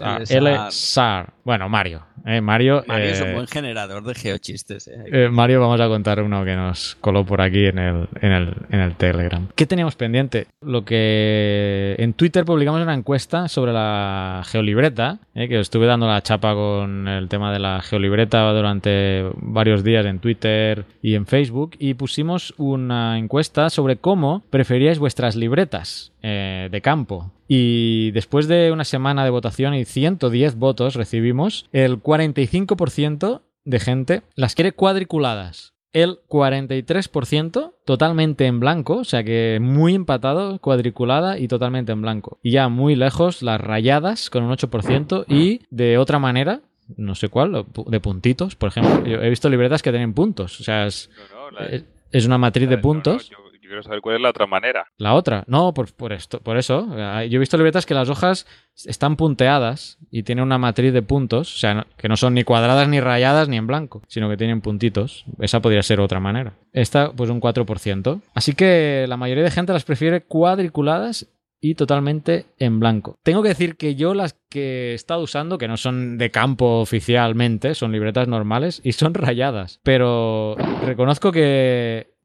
[0.75, 1.33] SAR.
[1.43, 2.03] Bueno, Mario.
[2.25, 4.87] eh, Mario, Mario es eh, un buen generador de geochistes.
[4.87, 5.03] ¿eh?
[5.11, 8.53] eh, Mario, vamos a contar uno que nos coló por aquí en el, en el,
[8.69, 9.47] en el Telegram.
[9.55, 10.47] ¿Qué teníamos pendiente?
[10.61, 16.21] Lo que en Twitter publicamos una encuesta sobre la geolibreta, eh, que estuve dando la
[16.21, 21.75] chapa con el tema de la geolibreta durante varios días en Twitter y en Facebook,
[21.79, 27.31] y pusimos una encuesta sobre cómo preferíais vuestras libretas eh, de campo.
[27.47, 34.21] Y después de una semana de votación y 110 votos recibimos, el 45% de gente
[34.35, 35.76] las quiere cuadriculadas.
[36.03, 42.37] El 43% totalmente en blanco, o sea que muy empatado, cuadriculada y totalmente en blanco.
[42.43, 46.61] Y ya muy lejos las rayadas con un 8% y de otra manera,
[46.95, 49.05] no sé cuál, de puntitos, por ejemplo.
[49.05, 52.25] Yo he visto libretas que tienen puntos, o sea, es, No, no, la- es- es
[52.25, 53.29] una matriz de no, puntos.
[53.29, 53.37] yo,
[53.67, 54.87] quiero saber cuál es la otra manera.
[54.97, 56.87] La otra, no, por, esto, por eso.
[56.95, 58.47] Eh, Yo he visto libretas que las hojas
[58.85, 62.87] están punteadas y tienen una matriz de puntos, o sea, que no son ni cuadradas
[62.87, 65.25] ni rayadas ni en blanco, sino que tienen puntitos.
[65.39, 66.53] Esa podría ser otra manera.
[66.73, 68.21] Esta, pues un 4%.
[68.33, 71.27] Así que la mayoría de gente las prefiere cuadriculadas
[71.59, 73.17] y totalmente en blanco.
[73.23, 76.79] Tengo que decir que yo las que he estado usando, que no son de campo
[76.79, 79.79] oficialmente, son libretas normales y son rayadas.
[79.83, 80.55] Pero
[80.85, 82.16] reconozco que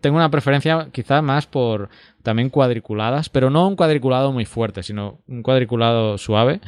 [0.00, 1.88] tengo una preferencia quizá más por
[2.22, 6.60] también cuadriculadas, pero no un cuadriculado muy fuerte, sino un cuadriculado suave.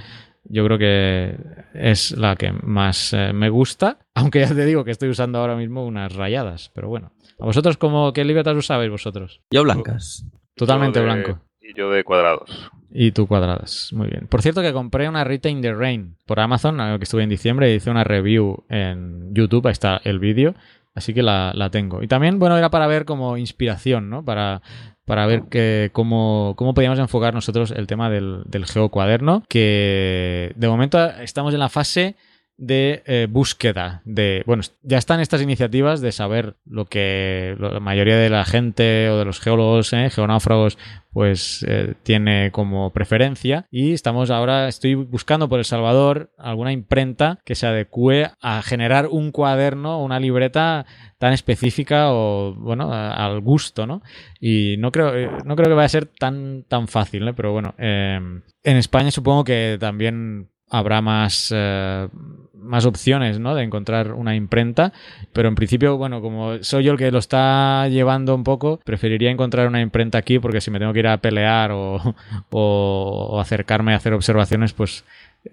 [0.45, 1.37] Yo creo que
[1.75, 5.57] es la que más eh, me gusta, aunque ya te digo que estoy usando ahora
[5.57, 7.13] mismo unas rayadas, pero bueno.
[7.39, 9.41] ¿A vosotros cómo, qué libretas usabais vosotros?
[9.51, 10.25] Yo blancas.
[10.55, 11.41] Totalmente Yo de- blanco.
[11.61, 12.71] Y yo de cuadrados.
[12.91, 13.91] Y tú cuadradas.
[13.93, 14.27] Muy bien.
[14.27, 17.73] Por cierto que compré una Rita in the Rain por Amazon, que estuve en diciembre
[17.73, 20.55] y hice una review en YouTube, ahí está el vídeo,
[20.95, 22.03] así que la, la tengo.
[22.03, 24.25] Y también, bueno, era para ver como inspiración, ¿no?
[24.25, 24.63] Para,
[25.05, 30.69] para ver que, cómo, cómo podíamos enfocar nosotros el tema del, del geocuaderno, que de
[30.69, 32.17] momento estamos en la fase
[32.57, 38.17] de eh, búsqueda de bueno ya están estas iniciativas de saber lo que la mayoría
[38.17, 40.79] de la gente o de los geólogos eh, geonáufragos
[41.13, 43.67] pues eh, tiene como preferencia.
[43.71, 49.09] Y estamos ahora estoy buscando por El Salvador alguna imprenta que se adecue a generar
[49.09, 50.87] un cuaderno una libreta
[51.19, 54.03] tan específica o bueno al gusto no
[54.41, 57.75] y no creo eh, no creo que vaya a ser tan tan fácil pero bueno
[57.79, 62.09] en España supongo que también habrá más, eh,
[62.55, 63.55] más opciones ¿no?
[63.55, 64.93] de encontrar una imprenta,
[65.33, 69.31] pero en principio, bueno, como soy yo el que lo está llevando un poco, preferiría
[69.31, 72.01] encontrar una imprenta aquí porque si me tengo que ir a pelear o,
[72.51, 75.05] o- acercarme a hacer observaciones, pues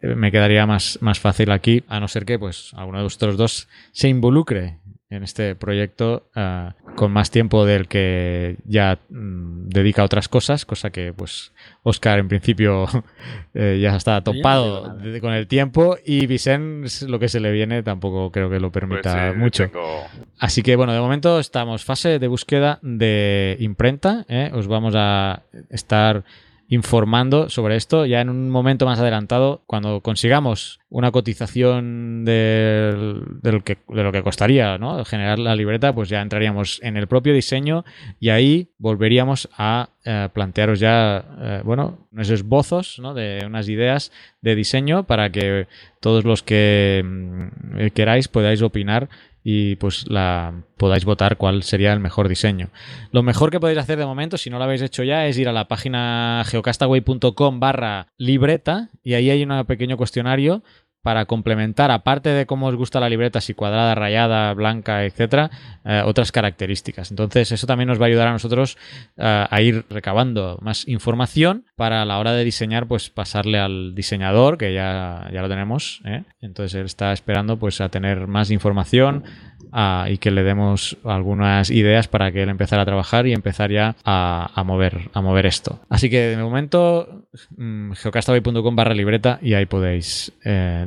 [0.02, 3.38] eh, me quedaría más, más fácil aquí, a no ser que pues alguno de vosotros
[3.38, 10.02] dos se involucre en este proyecto eh, con más tiempo del que ya mm, dedica
[10.02, 12.86] a otras cosas, cosa que pues Oscar en principio
[13.54, 17.52] eh, ya está no topado de- con el tiempo y Vicent lo que se le
[17.52, 19.66] viene tampoco creo que lo Pues, permita eh, mucho.
[19.70, 20.04] tengo-
[20.40, 24.26] Así que bueno, de momento estamos fase de búsqueda de imprenta.
[24.30, 24.52] ¿eh?
[24.54, 26.24] Os vamos a estar
[26.70, 33.64] informando sobre esto ya en un momento más adelantado cuando consigamos una cotización del, del
[33.64, 35.04] que, de lo que costaría ¿no?
[35.04, 37.86] generar la libreta pues ya entraríamos en el propio diseño
[38.20, 44.56] y ahí volveríamos a eh, plantearos ya eh, bueno unos esbozos de unas ideas de
[44.56, 45.68] diseño para que
[46.00, 49.10] todos los que mm, eh, queráis podáis opinar
[49.44, 52.70] y pues la podáis votar cuál sería el mejor diseño.
[53.12, 55.48] Lo mejor que podéis hacer de momento, si no lo habéis hecho ya, es ir
[55.50, 60.62] a la página geocastaway.com barra libreta y ahí hay un pequeño cuestionario
[61.02, 65.50] para complementar, aparte de cómo os gusta la libreta, si cuadrada, rayada, blanca, etcétera,
[65.86, 67.10] eh, otras características.
[67.12, 68.78] Entonces, eso también nos va a ayudar a nosotros
[69.18, 73.96] eh, a ir recabando más información para a la hora de diseñar, pues pasarle al
[73.96, 76.02] diseñador, que ya, ya lo tenemos.
[76.06, 76.24] ¿eh?
[76.42, 79.24] Entonces, él está esperando pues a tener más información,
[79.72, 83.72] a- y que le demos algunas ideas para que él empezara a trabajar y empezar
[83.72, 85.80] ya a, mover, a mover esto.
[85.90, 87.26] Así que de momento,
[87.56, 90.32] mm, geocastaway.com barra libreta y ahí podéis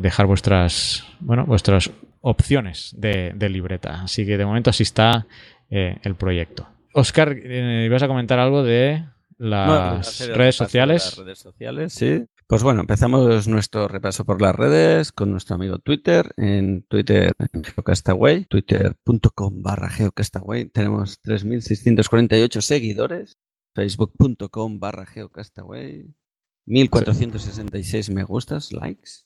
[0.02, 1.90] dejar vuestras, bueno, vuestras
[2.20, 4.02] opciones de, de libreta.
[4.02, 5.26] Así que de momento así está
[5.70, 6.68] eh, el proyecto.
[6.92, 9.04] Oscar, eh, ibas a comentar algo de
[9.38, 11.04] las redes sociales.
[11.04, 12.24] Las redes sociales, sí.
[12.46, 16.32] Pues bueno, empezamos nuestro repaso por las redes con nuestro amigo Twitter.
[16.36, 20.66] En Twitter, en Geocastaway, twitter.com barra Geocastaway.
[20.66, 23.38] Tenemos 3.648 seguidores.
[23.74, 26.14] Facebook.com barra Geocastaway.
[26.66, 29.24] 1.466 me gustas, likes.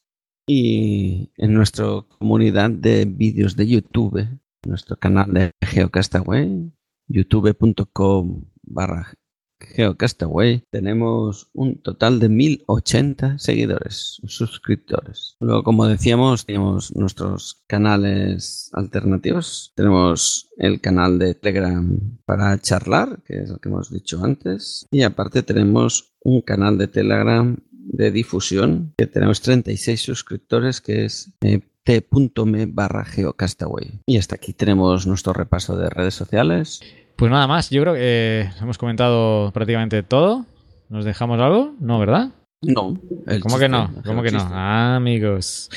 [0.49, 1.87] Y en nuestra
[2.19, 4.29] comunidad de vídeos de YouTube,
[4.65, 6.73] nuestro canal de Geocastaway,
[7.09, 9.13] youtube.com barra
[9.59, 15.37] Geocastaway, tenemos un total de 1080 seguidores, suscriptores.
[15.41, 19.73] Luego, como decíamos, tenemos nuestros canales alternativos.
[19.75, 24.87] Tenemos el canal de Telegram para charlar, que es lo que hemos dicho antes.
[24.91, 31.33] Y aparte tenemos un canal de Telegram de difusión, que tenemos 36 suscriptores, que es
[31.41, 34.01] eh, t.me barra geocastaway.
[34.07, 36.81] Y hasta aquí tenemos nuestro repaso de redes sociales.
[37.17, 40.45] Pues nada más, yo creo que eh, hemos comentado prácticamente todo.
[40.89, 41.75] ¿Nos dejamos algo?
[41.81, 42.31] No, ¿verdad?
[42.63, 42.99] No.
[43.27, 43.91] el ¿Cómo chiste, que no?
[44.05, 44.41] ¿Cómo que no?
[44.41, 45.71] Ah, amigos.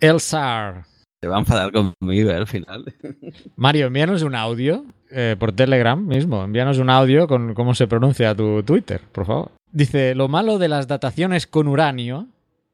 [0.00, 0.84] Elsar.
[1.20, 2.94] Se va a enfadar conmigo eh, al final.
[3.56, 6.44] Mario, envíanos un audio eh, por Telegram mismo.
[6.44, 9.50] Envíanos un audio con cómo se pronuncia tu Twitter, por favor.
[9.72, 12.28] Dice, lo malo de las dataciones con uranio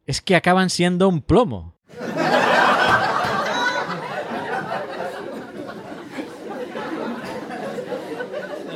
[0.07, 1.74] es que acaban siendo un plomo.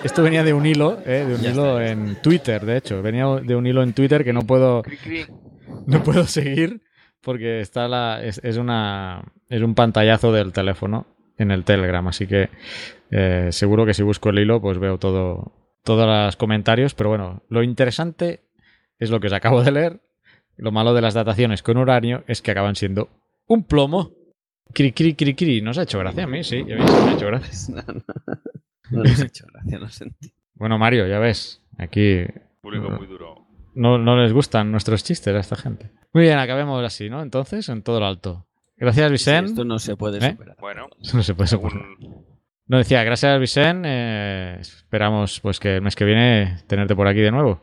[0.03, 1.93] Esto venía de un hilo, eh, de un Ya hilo está.
[1.93, 3.03] en Twitter, de hecho.
[3.03, 4.83] Venía de un hilo en Twitter que no puedo,
[5.87, 6.81] no puedo seguir
[7.23, 11.07] porque está la, es, es una, es un pantallazo del teléfono
[11.37, 12.07] en el Telegram.
[12.09, 12.51] Así que
[13.11, 15.53] eh, seguro que si busco el hilo, pues veo todo,
[15.85, 16.95] todos los comentarios.
[16.95, 18.45] Pero bueno, lo interesante
[18.99, 20.01] es lo que os acabo de leer.
[20.57, 23.09] Lo malo de las dataciones con uranio es que acaban siendo
[23.47, 24.13] un plomo.
[24.73, 25.63] Cri, cri, cri, cri.
[25.63, 26.61] Nos ha hecho gracia a mí, sí.
[26.61, 27.75] A mí sí me ha hecho gracia.
[27.87, 28.03] no, no.
[28.91, 30.33] No les he hecho gracia, lo sentí.
[30.55, 31.63] Bueno, Mario, ya ves.
[31.79, 32.25] Aquí
[32.61, 33.38] Público muy duro.
[33.79, 35.91] No, no les gustan nuestros chistes a esta gente.
[36.13, 37.23] Muy bien, acabemos así, ¿no?
[37.23, 38.47] Entonces, en todo lo alto.
[38.77, 39.51] Gracias, Vicente.
[39.51, 40.31] Esto no se puede ¿Eh?
[40.31, 40.57] superar.
[40.61, 42.25] Bueno, No se puede según
[42.67, 43.89] No decía, gracias, Vicente.
[43.91, 47.61] eh, esperamos pues que el mes que viene tenerte por aquí de nuevo.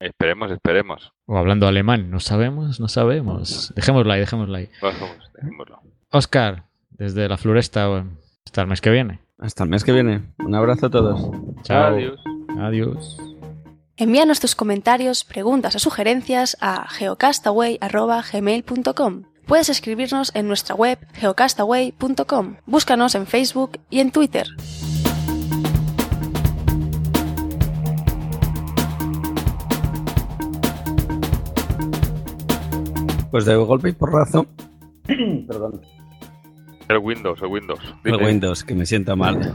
[0.00, 1.12] esperemos, esperemos.
[1.26, 2.10] O hablando alemán.
[2.10, 3.72] No sabemos, no sabemos.
[3.74, 4.68] Dejémosla ahí, dejémosla ahí.
[4.80, 5.80] Vamos, dejémoslo.
[6.10, 9.20] Oscar, desde la floresta, bueno, hasta el mes que viene.
[9.38, 10.22] Hasta el mes que viene.
[10.38, 11.28] Un abrazo a todos.
[11.64, 11.94] Chao.
[11.94, 12.20] Adiós.
[12.58, 13.18] Adiós.
[13.98, 19.22] Envíanos tus comentarios, preguntas o sugerencias a geocastaway.gmail.com.
[19.46, 22.56] Puedes escribirnos en nuestra web geocastaway.com.
[22.66, 24.48] Búscanos en Facebook y en Twitter.
[33.30, 34.46] Pues de golpe y porrazo.
[35.06, 35.80] Perdón.
[36.90, 37.80] El Windows, el Windows.
[38.04, 38.26] El Dime.
[38.26, 39.54] Windows, que me sienta mal.